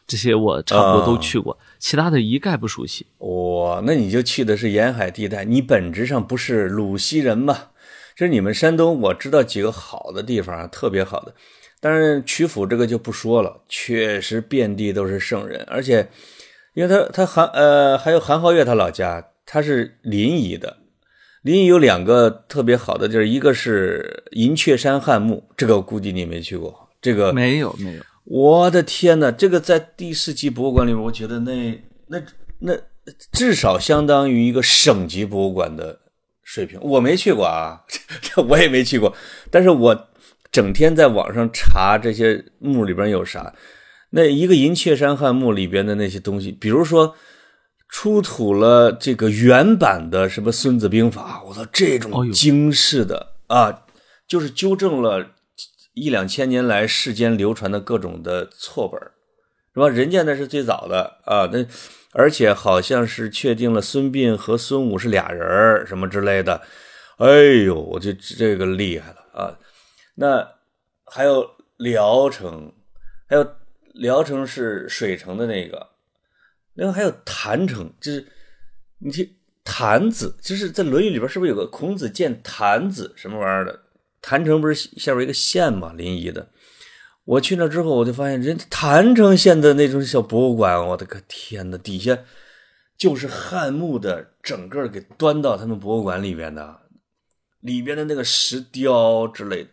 [0.07, 3.05] 这些我差不多都去过，其他的一概不熟悉。
[3.17, 7.57] 哇，那你就去的是沿海地带，你本质上不是鲁西人嘛？
[8.15, 11.35] 就是你们山东，我知道几个好的地方，特别好的。
[11.79, 16.07] 但是曲阜这个就不说了，确实遍地都是圣人，而且
[16.73, 20.77] 因为他他韩呃还有韩浩月他老家，他是临沂的，
[21.43, 28.01] 临沂有两个特别好的地儿，一个是银雀山汉墓，这个我估计你没去过，这个没有没有。
[28.29, 32.21] 我的天哪，这个在第四级博物馆里面，我觉得那那
[32.59, 32.73] 那
[33.31, 35.97] 至少相当于一个省级博物馆的
[36.43, 36.77] 水平。
[36.81, 37.81] 我没去过啊，
[38.21, 39.15] 这 我也没去过，
[39.49, 40.09] 但是我
[40.51, 43.53] 整天在网上查这些墓里边有啥。
[44.09, 47.15] 那一个银雀山汉墓里边的那些东西，比如说
[47.87, 53.83] 出土了这个原版的什么《孙子兵法》，我操，这种惊世的啊，
[54.27, 55.31] 就是纠正了。
[55.97, 59.01] 一两千年来世间流传的各种的错本
[59.73, 59.89] 是吧？
[59.89, 61.65] 人家那是最早的啊，那
[62.13, 66.61] 而且好像是确定了孙膑和孙武是俩人什么之类的。
[67.17, 67.27] 哎
[67.65, 69.57] 呦，我就这个厉害了啊！
[70.15, 70.47] 那
[71.05, 72.71] 还有聊城，
[73.27, 73.55] 还有
[73.93, 75.89] 聊城是水城的那个，
[76.75, 78.23] 另外还有郯城，就是
[78.99, 79.27] 你听
[79.65, 83.79] 郯子，就是在《论语》里边是不是有个孔子见郯子什么玩意儿的？
[84.27, 86.49] 郯城不是下边一个县嘛，临沂的。
[87.23, 92.17] 我去那之后，我就发现人郯城县的那种小博物馆，我的个天呐，底下
[92.97, 96.81] 就是汉墓的，整个给端到他们博物馆里边的，
[97.61, 99.69] 里边的那个石雕之类的，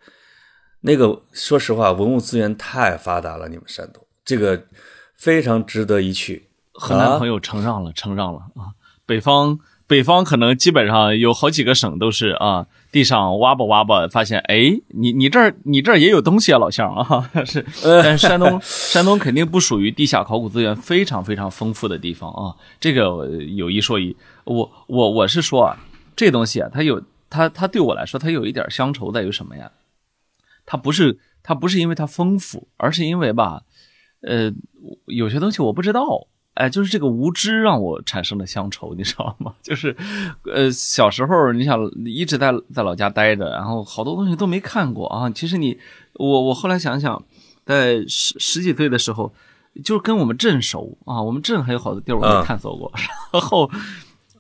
[0.83, 3.49] 那个说实话，文物资源太发达了。
[3.49, 4.67] 你们山东这个
[5.17, 6.51] 非常值得一去。
[6.73, 8.75] 河南朋友承让了，承让了啊！
[9.07, 12.67] 北方北方可能基本上有好几个省都是啊。
[12.91, 17.67] 地上挖吧挖吧，发现哎，你你这儿你这儿也有东西啊，老乡啊， 是。
[17.83, 22.55] 但是山东 山东肯定不属于地下考古资源非常非常丰富的地方啊。
[22.79, 25.77] 这个有一说一，我我我是说啊，
[26.15, 29.73] 这东西啊，它有它它对我来说，它有一点乡愁在于什么呀？
[30.65, 33.63] 它不是它不是因为它丰富，而是因为吧，
[34.23, 34.53] 呃，
[35.07, 36.29] 有些东西我不知道。
[36.55, 39.53] 哎，就是这个无知让我产生了乡愁，你知道吗？
[39.61, 39.95] 就是，
[40.45, 45.29] 呃，小时候你想一直在在老家待着，然后好多东西都没看过啊。
[45.31, 45.77] 其实你，
[46.13, 47.21] 我我后来想想，
[47.67, 49.33] 在十十几岁的时候，
[49.83, 52.93] 就是跟我们镇熟啊，我们镇还有好多地儿我没探索过。
[53.33, 53.69] 然后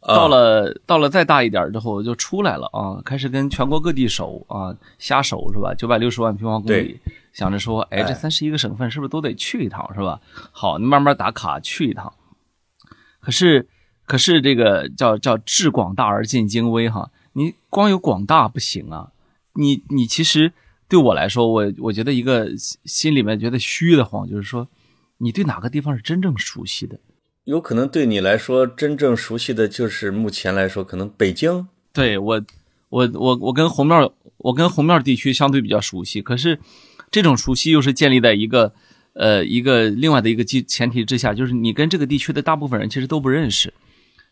[0.06, 5.74] 到了到了再大一点之后就出来了啊，开始跟全国各地熟啊，瞎熟是吧？
[5.74, 7.00] 九百六十万平方公里。
[7.34, 10.20] 想着说，哎，这三十一个省份是不是都得去一趟，是吧？
[10.52, 12.10] 好，你慢慢打卡去一趟。
[13.20, 13.68] 可是，
[14.06, 19.10] 可是这个叫叫致广大而尽精微哈，你光有广大不行啊。
[19.54, 20.52] 你你其实
[20.88, 22.50] 对我来说，我我觉得一个
[22.84, 24.68] 心里面觉得虚的慌，就是说，
[25.18, 26.98] 你对哪个地方是真正熟悉的？
[27.44, 31.66] 有可能对你来说真正熟悉的就是目前来说可能北京。
[31.92, 32.42] 对我，
[32.88, 36.58] 我我我跟红庙，我跟红庙地区相对比较熟悉，可是
[37.14, 38.74] 这种熟悉又是建立在一个
[39.12, 43.72] 呃一个另外的一个基前提之下，就是你跟这个地区的大部分人其实都不认识，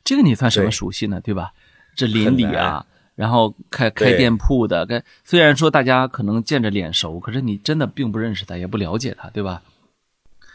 [0.03, 1.21] 这个你算什么熟悉呢？
[1.21, 1.53] 对吧？
[1.95, 2.85] 这邻里啊。
[3.15, 9.63] 然后开开店铺的，跟虽然说大家可能见着脸熟，可是你真的并不认识他，也不了解他，对吧？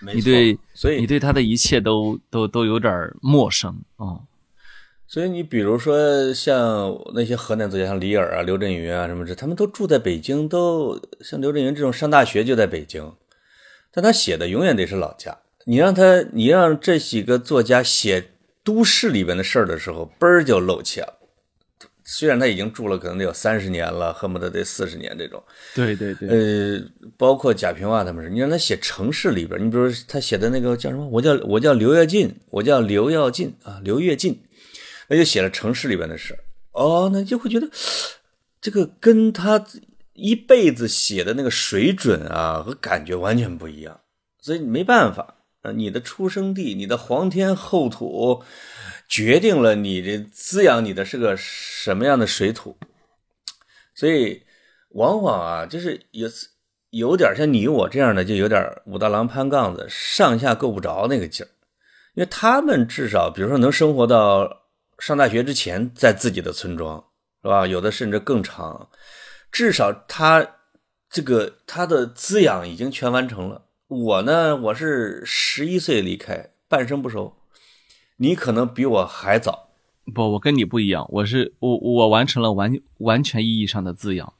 [0.02, 4.20] 你对，所以你对他的一切都都都有点陌生啊。
[5.08, 13.14] 所以你比如说像那些河南作家，像李尔啊、刘震云啊什么的，他们都住在北京，都像刘震云这种上大学就在北京，
[13.92, 15.38] 但他写的永远得是老家。
[15.64, 18.32] 你让他，你让这几个作家写
[18.64, 21.14] 都市里边的事儿的时候，嘣儿就露怯了。
[22.04, 25.44] 虽然他已经住了可能得有三十年了，恨不得得四十年这种。
[25.76, 26.30] 对对对。
[26.30, 26.82] 呃，
[27.18, 31.06] 包括贾平凹他们是，你让他写城市里边，你比如他写的那个叫什么？
[31.08, 34.40] 我叫我叫刘跃进，我叫刘跃进啊，刘跃进，
[35.08, 36.38] 那就写了城市里边的事
[36.72, 37.70] 哦，那就会觉得
[38.62, 39.66] 这个跟他
[40.14, 44.00] 一辈子写的那个水准啊和感觉完全不一样，
[44.40, 48.44] 所以没办法啊，你的出生地，你的皇天厚土。
[49.10, 52.78] 决定了你这滋养你的是个什么样的水土，
[53.96, 54.44] 所以
[54.90, 56.30] 往往啊，就是有
[56.90, 61.48] 有点像你我这样的，就有点武大郎攀杠子，上下够不着那个劲儿。
[62.16, 64.67] 因为他们至少，比如说能生活到
[65.00, 67.04] 上大学之前，在自己的村庄，
[67.44, 67.68] 是吧？
[67.68, 68.90] 有的甚至更长，
[69.52, 70.46] 至少他
[71.10, 73.66] 这个他的滋养已经全完成了。
[73.88, 77.38] 我呢，我是十一岁离开，半生不熟。
[78.18, 79.70] 你可能比我还早，
[80.14, 84.34] 不，我跟你不一样，我是我我完成了完完全意义上的滋养。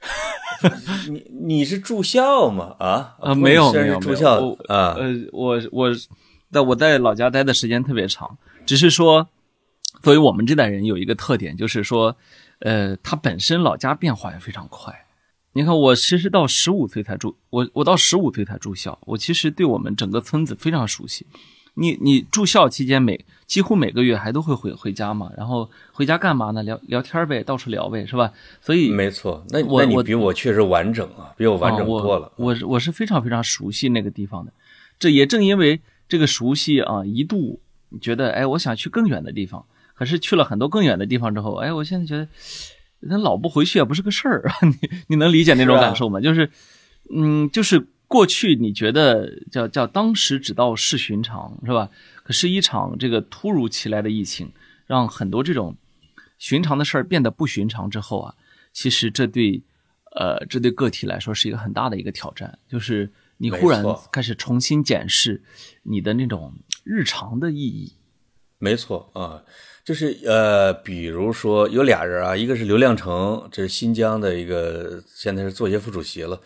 [1.10, 2.76] 你你是住校吗？
[2.78, 4.94] 啊啊，没有没有住校啊。
[4.96, 5.90] 呃，我我
[6.50, 9.28] 在我在老家待的时间特别长，只是说，
[10.06, 12.16] 作为我们这代人有一个特点，就是说，
[12.60, 14.94] 呃，他本身老家变化也非常快。
[15.52, 21.26] 你看，我其实到十五岁才住，我我到十五岁才住校，我其实对我们整个村子非常熟悉。
[21.74, 26.62] 你你住校期间每几乎每个月还都会回回家嘛，然后回家干嘛呢？
[26.62, 28.32] 聊聊天呗，到处聊呗，是吧？
[28.60, 32.30] 所以没错，那那你比我确实完整啊，比我完整多了。
[32.36, 34.52] 我我是非常非常熟悉那个地方的，
[35.00, 37.58] 这也正因为这个熟悉啊，一度
[38.00, 42.28] 觉得哎，我想去更远的地方，可是去了很多更远的地方之后，哎，我现在觉得
[43.00, 44.54] 那老不回去也不是个事儿啊。
[44.62, 46.20] 你你能理解那种感受吗？
[46.20, 46.48] 就是，
[47.12, 47.88] 嗯，就是。
[48.08, 51.90] 过去你觉得叫叫当时只道是寻常是吧？
[52.22, 54.52] 可是，一场这个突如其来的疫情，
[54.86, 55.76] 让很多这种
[56.38, 58.34] 寻常的事儿变得不寻常之后啊，
[58.72, 59.60] 其实这对
[60.14, 65.42] 呃这对个体来说是一个很大的一个挑战，就是你忽然开始重新检视
[65.82, 67.92] 你的那种日常的意义。
[68.58, 69.42] 没错啊，
[69.86, 76.38] 就是呃，比如说有俩人啊，一个是刘亮程，这是新疆的一个，现在是作协副主席了，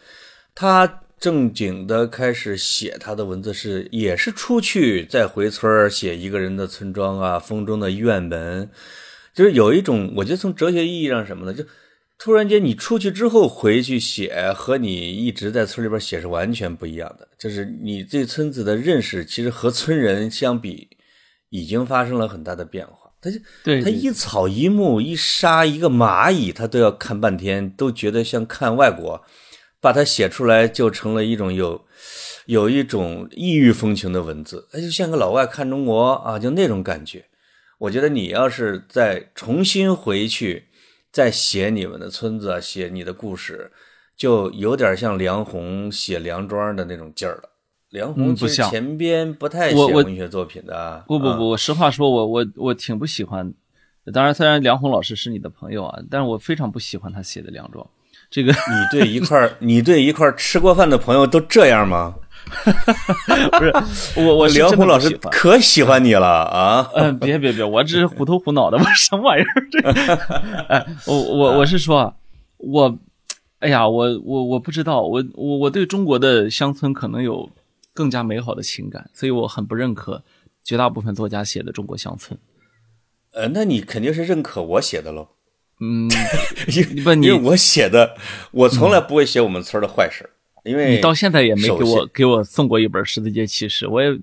[0.54, 1.02] 他。
[1.20, 8.70] 正经的开始写他的文字是，也是出去再回村写一个人的村庄啊，风中的院门，
[9.34, 11.52] 就是有一种，我觉得从哲学意义上什么呢？
[11.52, 11.62] 就
[12.18, 17.28] 突然间你出去之后回去写，和你一直在村里边写是完全不一样的。
[17.38, 20.88] 就是你对村子的认识，其实和村人相比，
[21.50, 22.99] 已经发生了很大的变化。
[23.20, 23.38] 他就
[23.82, 29.24] 他一草一木一沙一个蚂蚁，他都要看半天，都觉得像看外国。
[29.82, 31.86] 把它写出来就成了一种有，
[32.44, 37.24] 有一种异域风情的文字，哎，就像个老外看中国啊，就那种感觉。
[37.78, 40.66] 我觉得你要是再重新回去，
[41.10, 43.72] 再写你们的村子，写你的故事，
[44.14, 47.49] 就有点像梁鸿写梁庄的那种劲儿了。
[47.90, 51.04] 梁鸿其实前边不太写文学作品的。
[51.06, 53.52] 不不不，实话说，我我我挺不喜欢。
[54.12, 57.86] 当然，虽然梁鸿老师是你的朋友啊，但是我非常不喜欢他写的梁庄。
[58.30, 58.58] 这个你
[58.98, 62.14] 对一块 你对一块吃过饭的朋友都这样吗？
[63.58, 63.72] 不是
[64.16, 66.88] 我我梁红老师可喜欢你了啊！
[66.96, 69.68] 嗯，别别别，我只是虎头虎脑的，我什么玩意儿？
[69.70, 69.78] 这
[70.68, 72.14] 哎，我我我是说，
[72.58, 72.98] 我
[73.58, 77.48] 哎呀，我我我不知道，我我我对中国的乡村可能有
[78.00, 80.24] 更加美好的情感，所以我很不认可
[80.64, 82.40] 绝大部分作家写的中国乡村。
[83.32, 85.28] 呃，那你肯定是认可我写的喽。
[85.80, 86.08] 嗯，
[87.04, 88.16] 不，因为我写的，
[88.52, 90.30] 我从来不会写我们村的坏事，
[90.64, 94.18] 因为你到现在也没给我给我送过一本《十字街骑士》，我也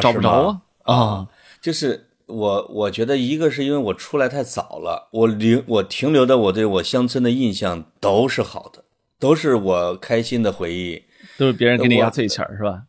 [0.00, 1.28] 找不着啊啊！
[1.60, 8.84] 就是我，我觉得一个是因为我出来太早了，我留我停留的我对我乡村的印象都是好的，
[9.18, 11.02] 都是我开心的回忆，
[11.36, 12.84] 都是别人给你压岁钱是吧？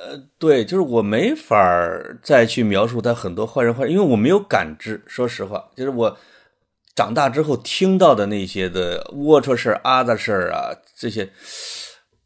[0.00, 1.56] 呃，对，就是我没法
[2.22, 5.02] 再去描述他很多坏人坏，因为我没有感知。
[5.06, 6.16] 说实话，就是我
[6.94, 11.28] 长大之后听到的那些的龌龊事儿、啊的事儿啊，这些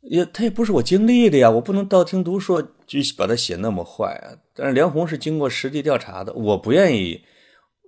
[0.03, 4.37] 也他也不是我经历的呀，我不能道听途说就把他写那么坏啊。
[4.55, 7.23] 但是梁红是经过实地调查的，我不愿意。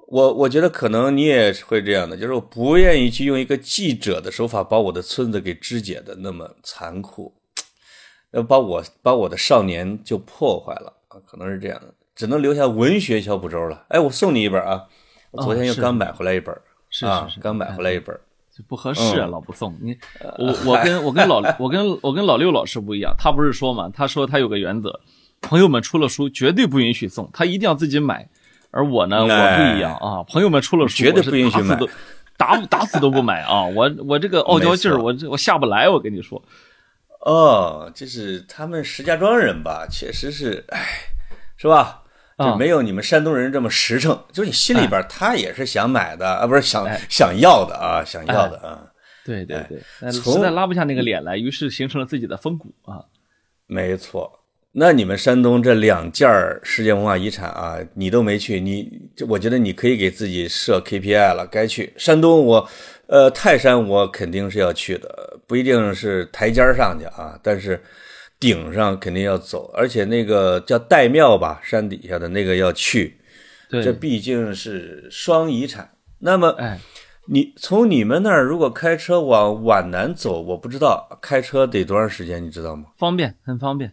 [0.09, 7.35] 我我觉得可能你也会这样的，就是我不愿意去用一个记者的手法把我的村子给肢解的那么残酷，
[8.35, 13.85] 要把我把我的少年就破坏了啊，可能是这样的，只能留下文学小补周了。
[13.89, 14.83] 哎，我送你一本啊，
[15.31, 16.55] 我昨天又刚买回来一本，
[16.91, 18.15] 是是是，刚买回来一本，
[18.69, 19.97] 不合适啊，老不送你。
[20.39, 25.01] 我我跟我跟老我跟我跟老六老师不一样，他不是说嘛，他说他有个原则，
[25.41, 28.29] 朋友们出了书绝对不允许送，他一定要自己买。
[28.77, 30.25] 而我呢，我不一样啊！
[30.25, 31.79] 朋友们出了书，绝对不允许买，
[32.37, 33.63] 打打死都不买啊！
[33.67, 36.43] 我我这个傲娇劲儿，我我下不来，我跟你说。
[37.25, 39.87] 哦，就是他们石家庄人吧？
[39.91, 40.87] 确实是，哎，
[41.57, 42.03] 是吧？
[42.39, 44.19] 就没有你们山东人这么实诚。
[44.33, 48.83] 就是你心里边，他也是想买的啊，不是想想要的啊，想要的啊。
[49.25, 53.05] 对对对，实在拉不下那个脸来，于是形成了自己的风骨啊。
[53.67, 54.41] 没错。
[54.73, 56.29] 那你们山东这两件
[56.65, 62.69] 世界文化遗产啊，你都没去，你我觉得你可以给自己设 KPI 了，该去山东我，
[63.07, 67.81] 呃，泰山我肯定是要去的，不一定是台阶上去啊，但是
[68.41, 73.21] 顶上肯定要走，而且那个叫岱庙吧，山底下的那个要去，
[73.71, 75.89] 这毕竟是双遗产。
[76.19, 76.81] 那么，哎，
[77.29, 82.87] 你从你们那儿如果开车往皖南走，我不知道开车得多长时间，你知道吗？
[82.99, 83.93] 方便，很方便。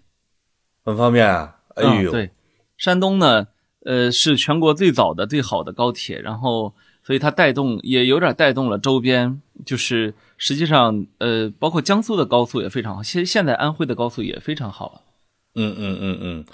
[0.84, 1.58] 很方便啊！
[1.76, 2.32] 哎呦，对，
[2.76, 3.46] 山东呢，
[3.86, 10.12] 呃，是全国最早的、最好的高铁，然后，所以它带动也有点带动了周边，就是
[10.44, 15.02] 实际上，呃，包括江苏的高速也非常好，现现在安徽的高速也非常好了。
[15.54, 16.46] 嗯嗯嗯嗯，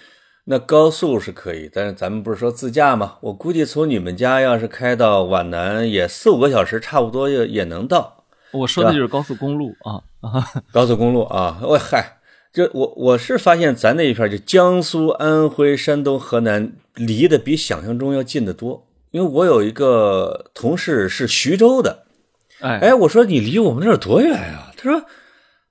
[0.43, 3.15] 那高速是可以，但是咱们不是说自驾吗？
[3.21, 8.25] 我估计从你们家要是开到皖南，也四五个小时，差不多也也能到。
[8.51, 10.03] 我说的就是 高速公路啊，
[10.73, 12.17] 高速公路啊，我嗨。
[12.51, 18.85] 这我我是发现咱那一片就江苏、安徽、山东、河南离得比想象中要近得多。
[19.11, 22.06] 因为我有一个同事是徐州的，
[22.61, 24.71] 哎哎，我说你离我们那儿多远呀？
[24.75, 24.99] 他说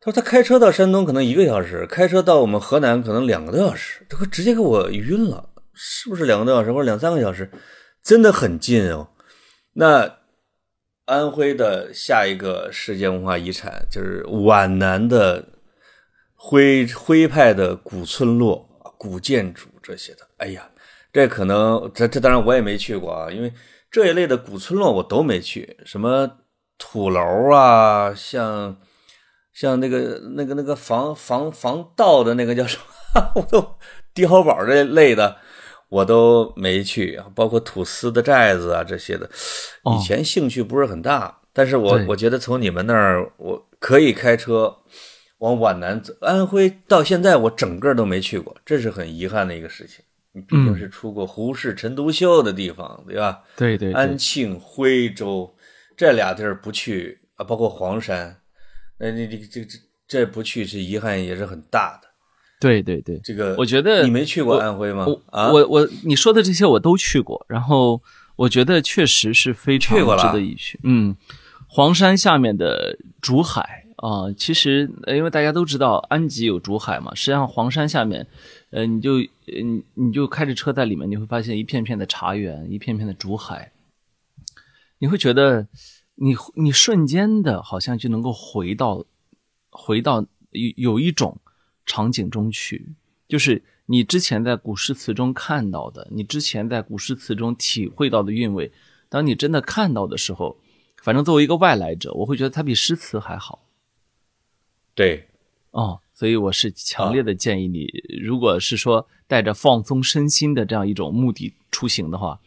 [0.01, 7.51] 他说他开车到山东可能一个小时，开车到我们河南可能两个多小时，他直接给我晕了，是不是两个多小时或者两三个小时？
[8.03, 9.09] 真的很近哦。
[9.75, 10.19] 那
[11.07, 15.51] 安徽的下一个世界文化遗产就是皖南的。
[16.39, 18.69] 徽徽派的古村落、
[18.99, 20.69] 古建筑这些的，哎呀，
[21.13, 23.53] 这可能这这当然我也没去过啊，因为
[23.91, 25.77] 这一类的古村落我都没去。
[25.85, 26.31] 什么
[26.79, 28.77] 土楼啊，像
[29.53, 32.79] 像那个那个那个防防防盗的那个叫什
[33.15, 33.77] 么， 我都
[34.15, 35.37] 碉堡这类的
[35.89, 39.29] 我都没去啊，包括土司的寨子啊这些的，
[39.85, 44.77] 以前兴趣不是很大，但是我我觉得从你们那儿我可以开车。
[45.41, 50.03] 往皖南走，安徽到现在我整个都没去过，这是很遗憾的一个事情。
[50.33, 53.43] 你毕竟是出过胡适、陈独秀的地方，对吧？
[53.55, 53.93] 对对。
[53.93, 55.55] 安庆、徽州
[55.97, 58.37] 这俩地儿不去啊，包括黄山，
[58.99, 62.09] 那你这这这这不去是遗憾也是很大的。
[62.61, 65.07] 对对对，这个我觉得你没去过安徽吗？
[65.31, 68.03] 啊，我我你说的这些我都去过，然后
[68.37, 70.79] 我觉得确实是非常值得一去。
[70.83, 71.17] 嗯，
[71.67, 73.83] 黄山下面的竹海。
[73.97, 78.27] 啊，其实因为大家都知道安吉有竹海嘛，实际上黄山下面，
[78.69, 83.73] 呃，你就你你就开着车在里面，你会发现一片片的茶园，一片片的竹海，
[84.99, 85.69] 你会觉得
[86.15, 89.05] 你你瞬间的好像就能够回到
[89.71, 91.39] 回到有有一种
[91.85, 92.95] 场景中去，
[93.29, 98.73] 就是你之前在古诗词中看到的，你之前在古诗词中体会到的韵味，
[99.09, 100.59] 当你真的看到的时候，
[101.03, 103.63] 反正作为一个外来者，我会觉得它比诗词还好。
[104.95, 105.29] 对，
[105.73, 107.87] 哦，所以我是强烈的建议你，
[108.23, 112.41] 如果是说带着放松身心的这样一种目的出行的话，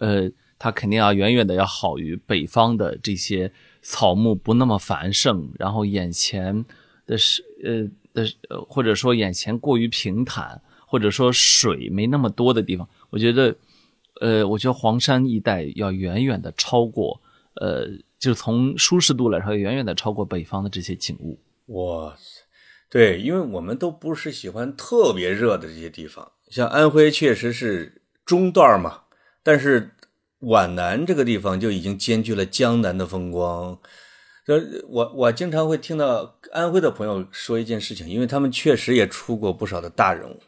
[0.00, 0.30] 呃，
[0.64, 3.52] 它肯定要远远的要好于北方的这些
[3.82, 6.64] 草木不那么繁盛，然后眼前
[7.04, 13.54] 的是呃的或者说眼前过于平坦，或者说水没那么多的地方，我觉得，
[14.22, 17.20] 呃，我觉得黄山一带要远远的超过，
[17.56, 17.86] 呃，
[18.18, 21.38] 就从舒适度来说，远远的超过北方的这些景物。
[21.66, 22.40] 哇塞，
[22.88, 29.02] 对，因为我们都不是喜欢特别热的这些地方，像安徽确实是中段嘛，
[29.42, 29.90] 但是
[30.46, 33.78] 皖南这个地方就已经兼具了江南的风光。
[34.46, 40.38] 呃，我我经常会听到安徽的朋友说一件事情，因为他们确实也出过不少的大人物，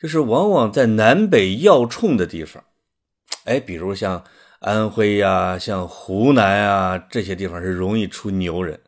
[0.00, 2.64] 就是往往在南北要冲的地方，
[3.44, 4.24] 哎，比如像
[4.60, 8.80] 安徽呀、像湖南啊这些地方是容易出牛人，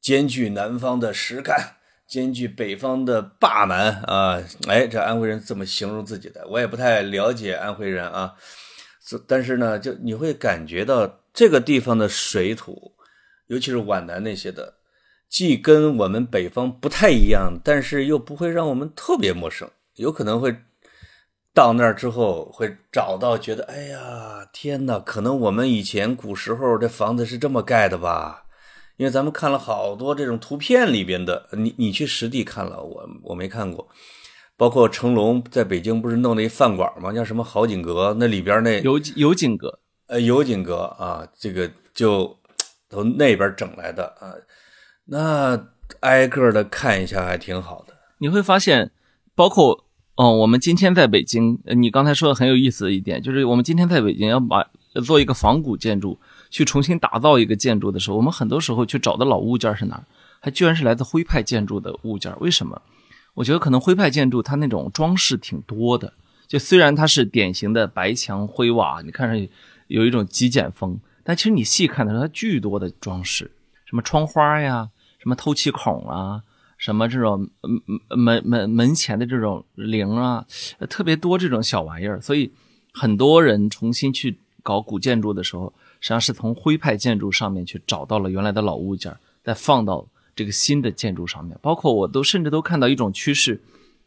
[0.00, 1.74] 兼具南方的实干，
[2.08, 4.42] 兼具北方的霸蛮啊。
[4.68, 8.32] 哎，这安徽人这么形容自己的，我也不太了解安徽人啊。
[9.26, 12.92] 但是呢，就你会感觉到这个地方的水土，
[13.48, 14.74] 尤其是皖南那些的，
[15.28, 19.68] 既跟我们北方不太一样，但是又不会让我们特别陌生。
[19.96, 20.56] 有可能会
[21.52, 28.44] 到那儿之后会找到，觉得哎呀天哪，可能我们以前古时候这房子是这么盖的吧？
[28.98, 33.88] 因为咱们看了好多这种图片里边的，你你去实地看了，我我没看过。
[34.62, 37.12] 包括成龙在北京不是弄了一饭馆吗？
[37.12, 38.14] 叫什么好景阁？
[38.20, 42.38] 那里边那有有景阁，呃，有景阁啊，这个就
[42.88, 44.30] 从那边整来的啊。
[45.06, 45.60] 那
[46.02, 47.94] 挨个的看一下还挺好的。
[48.18, 48.92] 你会发现，
[49.34, 49.84] 包括
[50.14, 54.64] 哦，我们今天在北京，你刚才说的很有意思的一点，就是我们今天在北京要把
[55.04, 60.04] 做一个仿古建筑，去重新打造一个建筑的时候，我们很多时候去找的老物件是哪儿？
[60.38, 62.32] 还居然是来自徽派建筑的物件？
[62.38, 62.80] 为什么？
[63.34, 66.12] 我觉得可能徽派建筑它那种装饰挺多的，
[66.46, 69.50] 就虽然它是典型的白墙灰瓦，你看上去
[69.86, 73.50] 有一种极简风，但其实你细看的时候，它巨多的装饰，
[73.86, 76.42] 什么窗花呀，什么透气孔啊，
[76.76, 77.48] 什么这种
[78.10, 80.44] 门门门前的这种铃啊，
[80.90, 82.20] 特别多这种小玩意儿。
[82.20, 82.52] 所以
[82.92, 90.06] 很多人重新去搞古建筑的时候，实际上是从徽派建筑上面去找到了原来的老物件，再放到。
[90.34, 93.60] 这个新的建筑上面，包括我都甚至都看到一种趋势，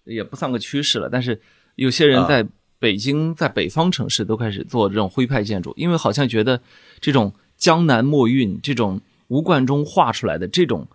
[0.03, 1.09] 也不算个趋势了。
[1.09, 1.39] 但是
[1.76, 2.45] 有些人在
[2.80, 6.59] 北京，在北方城市都开始做这种徽派建筑，因为好像觉得
[6.99, 10.88] 这种江南墨韵、这种吴冠中画出来的这种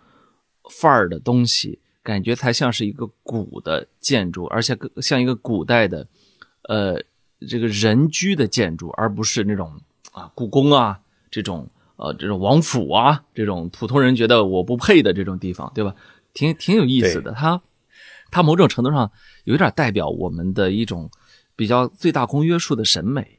[0.69, 6.05] 范儿的东西，感觉才像是一个古的建筑，而且像一个古代的
[6.63, 7.01] 呃
[7.47, 9.79] 这个人居的建筑，而不是那种
[10.11, 11.69] 啊故宫啊这种。
[12.01, 15.93] 呃，这种王府啊，这种普通人觉得我不配的这种地方，对吧？
[16.33, 17.31] 挺挺有意思的。
[17.33, 17.61] 它，
[18.31, 19.11] 它某种程度上
[19.43, 21.11] 有点代表我们的一种
[21.55, 23.37] 比较最大公约数的审美。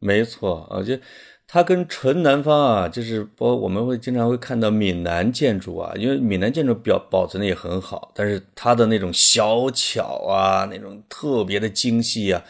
[0.00, 0.98] 没错，啊，就
[1.46, 12.42] 它跟纯南方啊，就是包我们会经常会看到闽南建筑啊，因为闽南建筑表保存的也很好，但是它的那种小巧啊，那种特别的精细啊，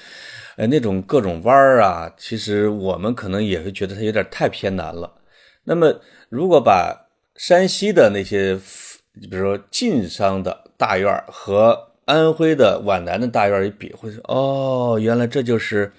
[0.57, 5.13] 呃，那种各种弯儿啊，其实我们可能也会觉得它有点太偏南了。
[5.65, 8.59] 那么，如果把山西的那些，
[9.15, 15.93] 比如说晋商的大院和安徽的皖南的大院一比，会说哦，原来这就是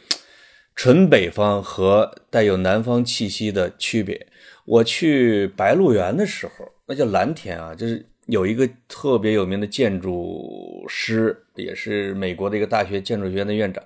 [0.75, 4.27] 纯北方和带有南方气息的区别。
[4.65, 13.83] 我去白鹿原的时候，那叫蓝田啊，就是有一个特别有名的建筑师，也是美国的一个大学建筑学院的院长，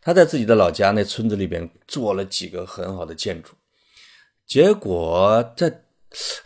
[0.00, 3.52] 他在自己的老家那村子里边做了几个很好的建筑。
[4.46, 5.82] 结果在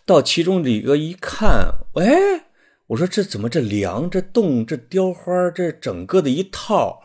[0.06, 2.46] 到其中里个一看，哎，
[2.86, 7.02] 我说这怎么这梁、这洞、这雕花，这整个的一套，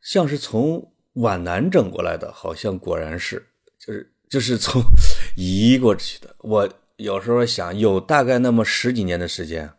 [0.00, 3.46] 像是从皖南整过来的，好像果然是，
[3.78, 4.82] 就是就是从
[5.36, 6.34] 移过去的。
[6.40, 9.70] 我有时候想，有大概那么十几年的时间，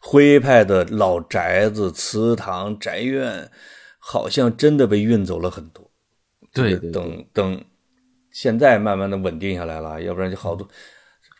[0.00, 3.50] 徽派的老宅子、祠堂、宅院，
[3.98, 5.90] 好像真的被运走了很多。
[6.52, 7.64] 对，等等。
[8.34, 10.68] 现在慢慢的稳定下来了，要不然就好多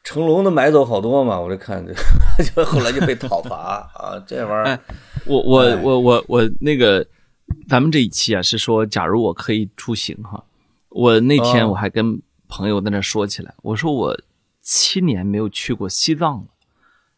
[0.04, 1.92] 成龙的买走好多嘛，我就看着，
[2.54, 4.78] 就后来就被讨伐 啊，这玩意儿。
[5.26, 7.04] 我我我我我那个，
[7.68, 10.44] 咱们这一期啊是说，假如我可以出行哈，
[10.90, 14.16] 我那天我还跟朋友在那说起来，我说我
[14.60, 16.44] 七年没有去过西藏了，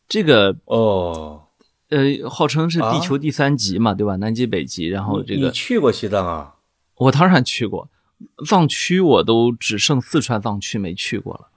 [0.08, 1.42] 这个哦，
[1.90, 4.16] 呃，号称是地球第三极嘛，对吧？
[4.16, 6.54] 南极北极，然后这个你去过西藏啊？
[6.96, 7.86] 我当然去过。
[8.46, 11.48] 藏区我都只剩四川藏区没去过了，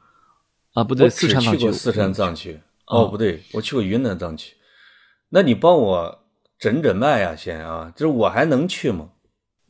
[0.74, 4.56] 啊，不对，四川藏区，四川藏区，哦，不对，我去过云南藏区。
[5.30, 6.20] 那你帮我
[6.58, 9.10] 诊诊脉呀，先啊，就是我还能去吗？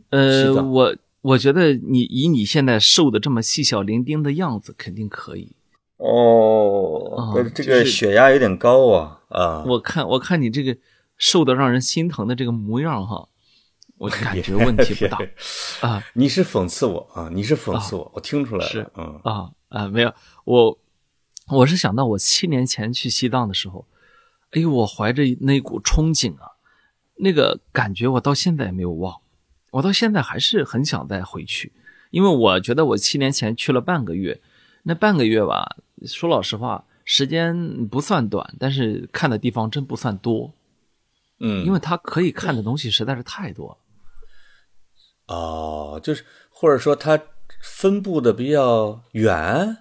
[0.09, 5.55] 呃，我我觉得你以你现在瘦的这么细小伶仃的样子，肯定可以。
[5.97, 9.63] 哦，这个血压有点高啊啊！
[9.67, 10.77] 我看我看你这个
[11.17, 13.27] 瘦的让人心疼的这个模样哈。
[13.99, 15.19] 我 感觉问题不大
[15.85, 16.01] 啊！
[16.13, 17.29] 你是讽刺我啊！
[17.33, 18.71] 你是讽刺我，我听出来了。
[18.71, 20.13] 是，嗯啊啊，没有
[20.45, 20.79] 我，
[21.49, 23.85] 我是想到我七年前去西藏的时候，
[24.51, 26.51] 哎呦，我怀着那股憧憬啊，
[27.17, 29.19] 那个感觉我到现在也没有忘，
[29.71, 31.73] 我到现在还是很想再回去，
[32.11, 34.39] 因为我觉得我七年前去了半个月，
[34.83, 35.75] 那半个月吧，
[36.05, 40.53] 说老实话，时间不算短，但是看的地方真不算多，
[41.41, 43.77] 嗯，因为他可以看的东西实在是太多了。
[45.29, 47.19] 哦，就是或者说它
[47.61, 49.77] 分布的比较远。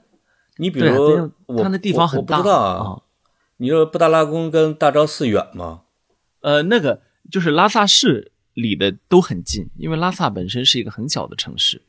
[0.59, 1.31] 你比如，
[1.63, 3.03] 它那地方很大啊。
[3.57, 5.83] 你说布达拉宫跟大昭寺远吗？
[6.41, 11.83] 呃，那个就是拉萨市离的都很近，因为拉萨本身是一个很小的城市。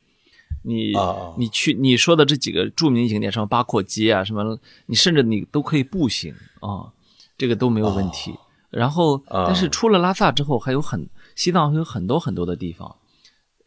[0.62, 0.94] 你
[1.38, 6.92] 你去你说的这几个著名景点，什么八廓街啊，什么，你甚至你都可以步行啊，
[7.38, 8.34] 这个都没有问题。
[8.70, 12.96] 然后，但是出了拉萨之后，还有很西藏还有很多很多的地方，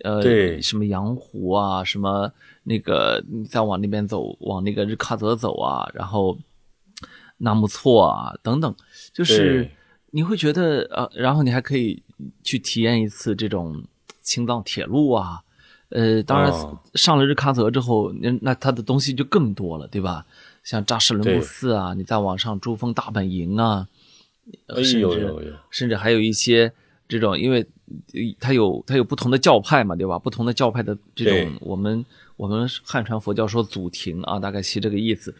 [0.02, 2.32] 呃，对，什么羊湖啊，什么
[2.64, 6.38] 那个你再往那边走，往那个日喀则走啊，然后
[7.38, 8.74] 纳木错啊等等，
[9.12, 9.70] 就是
[10.10, 12.02] 你会觉得呃，然后你还可以
[12.42, 13.82] 去体验一次这种
[14.20, 15.42] 青藏铁路啊。
[15.94, 16.50] 呃，当然
[16.94, 20.24] 上了日喀则之后，那那它的东西就更多了，对吧？
[20.64, 23.86] 像扎什伦布寺啊，你再往上珠峰大本营啊，
[24.76, 26.72] 甚至甚至还有一些
[27.08, 27.66] 这种，因为
[28.40, 30.18] 它有它有不同的教派嘛，对吧？
[30.18, 32.04] 不同的教派的这种，我们
[32.36, 35.34] 我们汉传佛教说祖庭啊，大概是这个意思。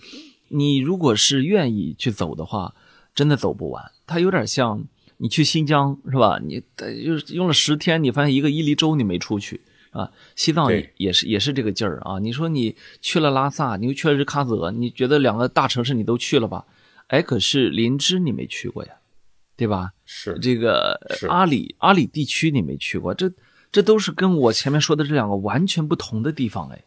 [0.48, 2.74] 你如果是愿意去走的话，
[3.14, 3.90] 真的走不完。
[4.06, 4.84] 它有点像
[5.16, 6.38] 你去新疆是吧？
[6.44, 9.60] 你就是用了十天，你发现一个伊犁州你没出去。
[9.92, 12.18] 啊，西藏也是也是这个劲儿啊！
[12.18, 16.64] 你说你去了拉萨，你又去了日喀则，你觉得两个大城市你都去了吧？
[17.08, 18.92] 哎，可是林芝你没去过呀，
[19.54, 19.92] 对吧？
[20.14, 23.32] 是这个阿里阿里地区你没去过，这
[23.70, 26.84] 这都是跟我前面说的这两个完全不同的地方哎。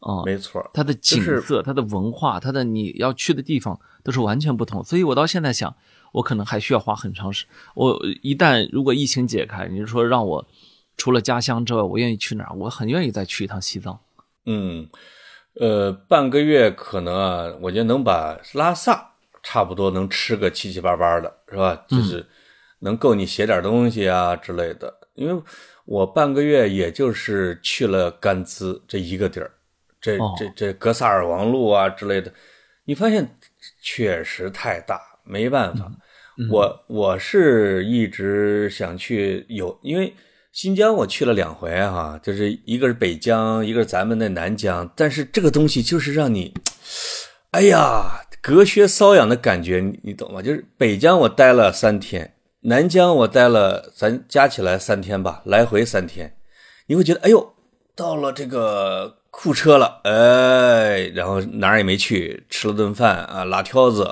[0.00, 4.84] 啊，没错，它的景色、它的文化、它的你要去的地方都是完全不同。
[4.84, 5.74] 所以我到现在想，
[6.12, 7.46] 我可能还需要花很长时。
[7.74, 10.46] 我一旦如果疫情解开，你说让我。
[10.96, 12.54] 除了家乡之外，我愿意去哪儿？
[12.54, 13.98] 我很愿意再去一趟西藏。
[14.44, 14.86] 嗯，
[15.54, 21.86] 呃，半个月可能啊，我觉得能把拉萨差不多能吃个七七八八的，是吧？
[21.88, 22.26] 就是
[22.80, 24.92] 能够你写点东西啊之类的。
[25.14, 25.42] 因为
[25.86, 29.50] 我半个月也就是去了甘孜这一个地儿，
[30.00, 32.32] 这这这格萨尔王路啊之类的，
[32.84, 33.36] 你发现
[33.80, 35.90] 确实太大，没办法。
[36.50, 40.12] 我我是一直想去有，因为。
[40.52, 44.92] 新疆我去了两回哈，就是一个是北疆，一个是咱们的南疆。
[44.96, 46.52] 但是这个东西就是让你，
[47.52, 50.42] 哎呀，隔靴搔痒的感觉，你你懂吗？
[50.42, 56.36] 就是北疆我待了三天，南疆我待了，咱加起来三天吧，来回三天。
[56.86, 57.54] 你会觉得，哎呦，
[57.94, 64.04] 到了这个库车了，哎，然后哪儿也没去，吃了顿饭啊，拉条子，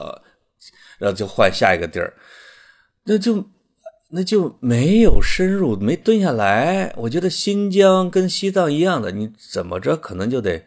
[0.99, 2.15] 然后就换下一个地儿，
[3.05, 3.45] 那就。
[4.11, 6.91] 那就没有深入，没蹲下来。
[6.97, 10.65] 我觉得新疆跟西藏一样的，你怎么着可能就得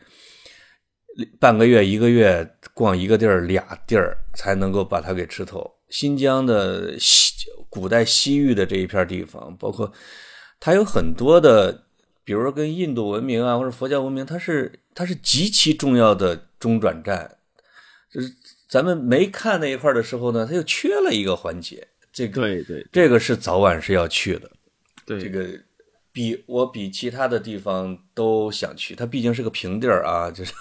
[1.39, 5.67] 半个月、一个月逛一个地儿、俩地儿，才能够把它给吃透。
[5.89, 7.30] 新疆的西
[7.69, 9.91] 古代西域的这一片地方，包括
[10.59, 11.85] 它有很多的，
[12.23, 17.37] 比如说跟印度文明啊或者佛教文明，它是它是极其重要的中转站。
[18.13, 18.29] 就是
[18.67, 21.87] 咱们没看那一块的时候呢，它又缺了一个环节。
[22.11, 24.51] 这个对对，这个是早晚是要去的。
[25.05, 25.47] 对，这个
[26.11, 28.93] 比我比其他的地方都想去。
[28.93, 30.53] 它毕竟是个平地儿啊，就是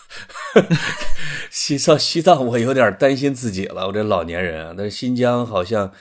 [1.51, 1.99] 西藏。
[1.99, 4.73] 西藏我有点担心自己了，我这老年人啊。
[4.79, 5.93] 但是新疆好像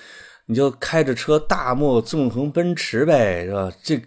[0.50, 3.72] 你就开着车大漠纵横奔驰呗，是吧？
[3.84, 4.02] 这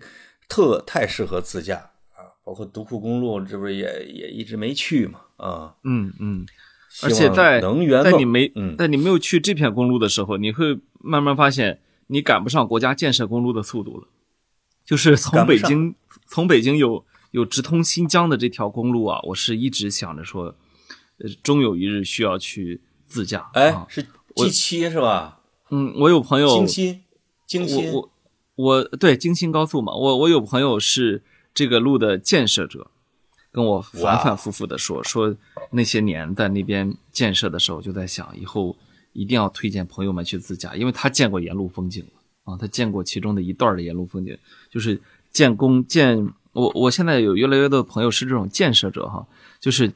[0.49, 1.77] 特太适合自驾
[2.11, 2.35] 啊。
[2.45, 5.21] 包括独库公路，这不是也也一直没去嘛？
[5.37, 6.45] 啊，嗯嗯。
[7.05, 14.09] 而且在能源在你没嗯在你没有去这片公路的时候，你会慢慢发现你赶不上国家建设公路的速度了。
[14.85, 15.95] 就是从北京
[16.27, 20.57] 从北京有有直通新疆的这条公路啊，我是一直想着说，
[21.19, 23.49] 呃，终有一日需要去自驾。
[23.55, 24.03] 哎，是
[24.35, 25.39] G 七是吧？
[25.73, 27.03] 嗯，我有朋友京新
[27.47, 28.11] 京新，我
[28.57, 31.23] 我对京新高速嘛，我我有朋友是
[31.55, 32.89] 这个路的建设者。
[33.51, 35.37] 跟我反反复复的说说
[35.73, 38.75] 那些年在那边建设的时候，就在想以后
[39.13, 42.03] 一定要推荐朋友们去自驾，因为他见过沿路风景
[42.45, 44.35] 啊，他见过其中的一段的沿路风景，
[44.71, 44.99] 就是
[45.31, 49.27] 建工建我我现在有越来越多的朋友是这种建设者哈，
[49.61, 49.93] 就是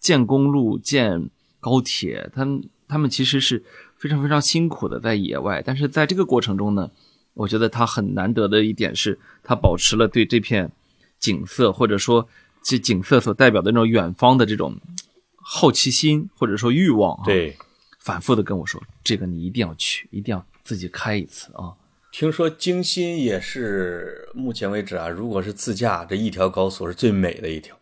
[0.00, 3.62] 建公路建高铁，他们他们其实是
[3.98, 6.90] 非常非常辛苦的在野外，但是在这个过程中呢，
[7.34, 10.70] 我觉得他很难得的一点是他保持了对这片
[11.18, 12.28] 景色或者说。
[12.68, 14.76] 这景色所代表的那种远方的这种
[15.36, 17.56] 好奇心或者说欲望，对，
[18.00, 21.70] 反复的跟我说，这个你一定要去，一定要自己开一次啊！
[22.10, 27.78] 听说京新也是目前为止啊，如果是自驾，这一条高速是最美的一条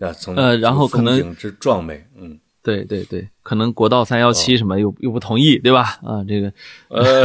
[0.00, 0.12] 啊。
[0.12, 2.38] 从呃，然后可能景之壮美，嗯，
[2.74, 6.00] 对对对，可能国道三幺七什么又又不同意，对吧？
[6.02, 6.52] 啊，这个
[6.88, 7.24] 呃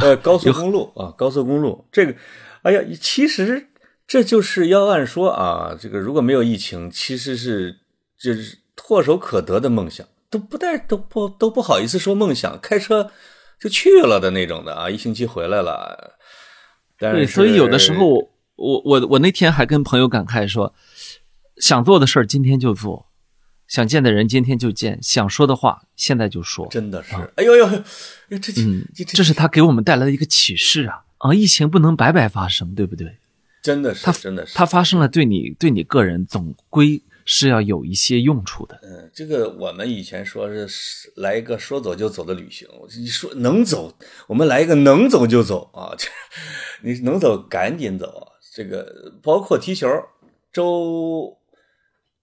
[0.00, 2.14] 呃，高速公路啊，高速公路这个，
[2.62, 3.66] 哎呀，其实。
[4.10, 7.76] 这就是要按说啊，这个如果没有疫情，其实是
[8.18, 13.10] 就是唾手可得的梦想，都不带都不都不好意思说梦想，开车
[13.60, 16.16] 就去了的那种的啊，一星期回来了。
[16.98, 18.06] 对，所以有的时候，
[18.56, 20.72] 我我我那天还跟朋友感慨说，
[21.58, 23.07] 想做的事儿今天就做，
[23.68, 26.66] 想见的人今天就见，想说的话现在就说。
[26.68, 27.68] 真的是，哎呦呦，
[28.30, 31.34] 这这这是他给我们带来的一个启示啊啊！
[31.34, 33.18] 疫情不能白白发生，对不对？
[33.62, 38.78] 真的是，它真的是，它发生了，对你对你个人总归是要有一些用处的。
[38.82, 42.66] 嗯，这个我们以前说是来一个说走就走的旅行，
[42.98, 43.94] 你说能走，
[44.28, 45.92] 我们来一个能走就走啊！
[46.82, 48.28] 你能走赶紧走。
[48.54, 49.86] 这个包括踢球，
[50.52, 51.37] 周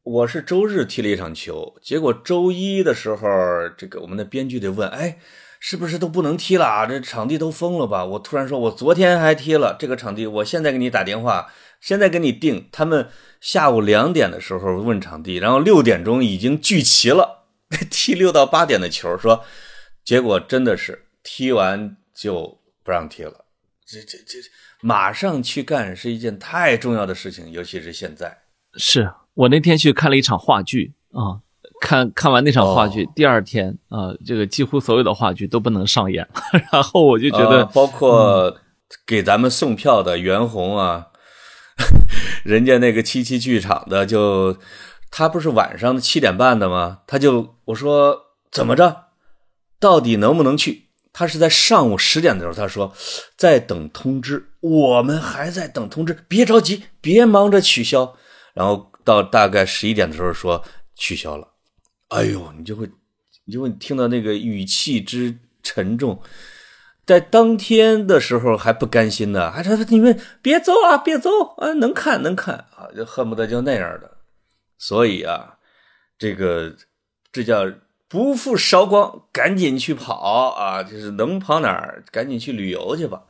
[0.06, 3.28] 我是周日踢了一场球，结果周一的时候，
[3.78, 5.20] 这个我们的编剧得问，哎。
[5.58, 6.86] 是不是都不能踢了啊？
[6.86, 8.06] 这场地都封了吧？
[8.06, 11.52] 我突然说，我昨天还踢了这个场地，我现在给你打电话，
[11.82, 12.70] 现在给你定。
[12.72, 13.10] 他们
[13.42, 17.48] 下午两点的时候问场地，然后六点钟已经聚齐了，
[17.90, 19.18] 踢六到八点的球。
[19.18, 19.44] 说
[20.04, 23.46] 结果真的是踢完就不让踢了。
[23.88, 24.38] 这这这
[24.82, 28.38] 马上去干是一件太重要的事情，尤其是现在。
[28.76, 31.46] 是我那天去看了一场话剧啊。
[31.82, 36.28] 看看完那场话剧，第二天啊，这个几乎所有的话剧都不能上演。
[36.72, 38.58] 然后我就觉得，包括
[39.06, 41.08] 给咱们送票的袁弘啊，
[42.44, 44.58] 人家那个七七剧场的，就
[45.12, 47.00] 他不是晚上七点半的吗？
[47.06, 48.18] 他就我说
[48.50, 49.08] 怎么着，
[49.80, 50.86] 到底能不能去？
[51.12, 52.94] 他是在上午十点的时候，他说
[53.36, 58.16] 在等通知，我们还在等通知，别着急，别忙着取消。
[58.54, 60.62] 然后到大概十一点的时候说
[60.96, 61.48] 取消了。
[62.10, 62.90] 哎呦，你就会，
[63.46, 66.22] 你就会听到那个语气之沉重，
[67.06, 74.18] 在当天的时候还不甘心呢，还说你们别走啊，别走啊，能看能看啊，就恨不得就那样的。
[74.78, 75.58] 所以啊，
[76.18, 76.76] 这个
[77.32, 77.72] 这叫
[78.08, 83.24] 不负韶光，赶紧去跑啊，就是能跑哪儿，赶紧去旅游去吧。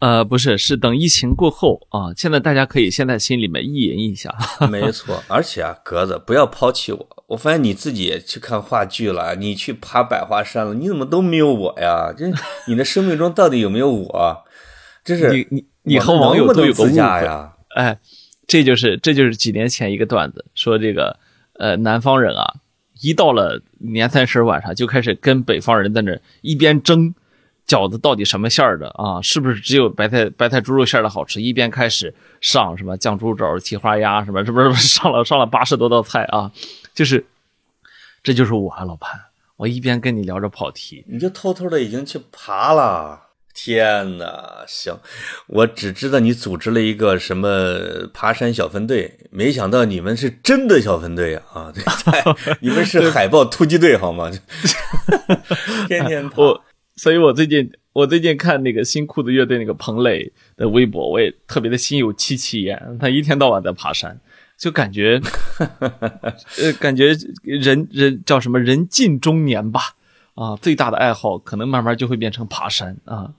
[0.00, 2.12] 呃，不是，是等疫情过后啊。
[2.14, 4.34] 现在大家可以先在心里面意淫一下。
[4.70, 7.24] 没错，而且啊，格子不要抛弃我。
[7.28, 12.12] 我发现你自己也去看话剧了，你去爬百花山了，你怎么都没有我呀？
[12.14, 12.26] 这
[12.66, 14.44] 你的生命中到底有没有我？
[15.02, 17.54] 这是你你你和网友都有个误会呀？
[17.74, 17.98] 哎，
[18.46, 21.18] 这就是这就是几年前一个段子，说这个
[21.58, 22.56] 呃南方人啊，
[23.00, 27.14] 一到了年三十晚上就开始跟北方人在那一边争。
[27.66, 29.20] 饺子到底什么馅儿的啊？
[29.22, 31.40] 是不是只有白菜白菜猪肉馅的好吃？
[31.40, 36.50] 一边开始上什么酱猪肘、蹄花鸭什么，是不是 上了上了八十多道菜啊？
[36.94, 37.24] 就是，
[38.22, 39.18] 这就是我啊，老潘，
[39.56, 43.20] 我一边跟你聊着跑题，你就偷偷的已经去爬了。
[43.56, 44.98] 天哪，行，
[45.46, 47.78] 我只知道你组织了一个什么
[48.12, 51.72] 爬山小分队，没想到你们是真的小分队啊！
[51.86, 54.28] 啊， 你们是海豹突击队好吗？
[55.86, 56.36] 天天爬。
[56.96, 62.98] 所以我最近我最近看那个新裤子乐队那个彭磊的微博，我也特别的心有戚戚焉。
[63.00, 64.18] 他一天到晚在爬山，
[64.56, 65.20] 就感觉，
[66.60, 69.80] 呃，感觉人人叫什么人近中年吧，
[70.34, 73.32] 啊，最大的爱好可能慢慢就会变成爬山啊。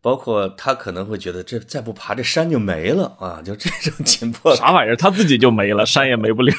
[0.00, 4.54] 包括他可能会觉得这再不爬这山就没了啊，就这种紧迫。
[4.56, 4.96] 啥玩意儿？
[4.96, 6.52] 他自己就没了，山也没不了。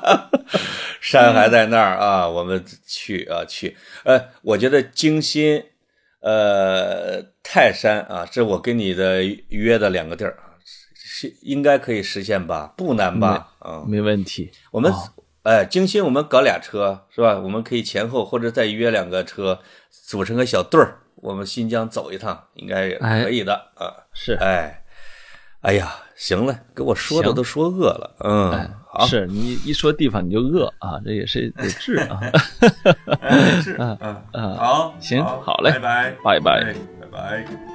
[1.00, 3.76] 山还在那儿啊，我们去啊去。
[4.04, 5.64] 呃，我觉得京新。
[6.22, 10.52] 呃，泰山啊，这我跟你的约的两个地儿啊，
[10.94, 12.74] 是应该可以实现吧？
[12.76, 13.48] 不难吧？
[13.58, 14.50] 啊，没问题。
[14.70, 14.92] 我们
[15.44, 17.38] 哎，京新我们搞俩车是吧？
[17.38, 19.60] 我们可以前后或者再约两个车，
[19.90, 23.92] 组成个小队儿，我们新疆走一趟，应该也可以的啊。
[24.12, 24.82] 是，哎，
[25.60, 28.70] 哎呀，行了，给我说的都说饿了，嗯。
[28.92, 32.20] 好是你一说地方你就饿啊，这也是得治啊。
[34.32, 37.69] 嗯，好，行，好嘞，拜拜，拜拜，拜拜。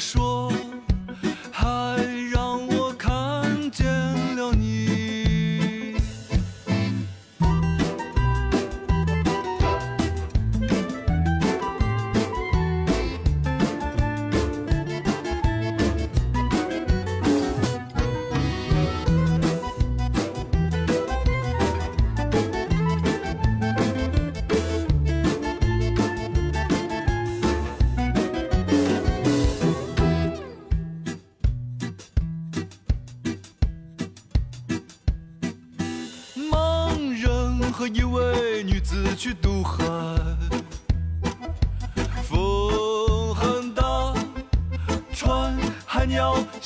[0.00, 0.29] 说，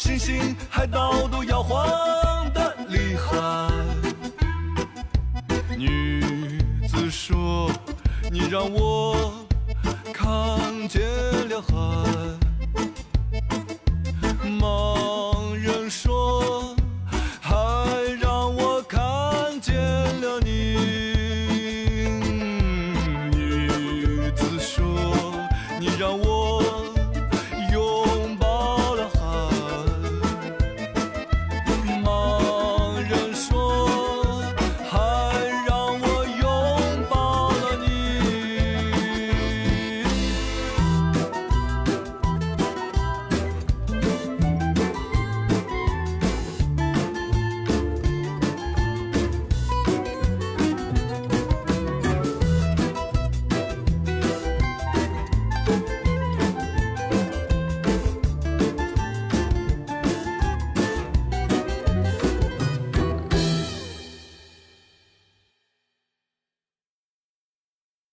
[0.05, 0.55] 星星、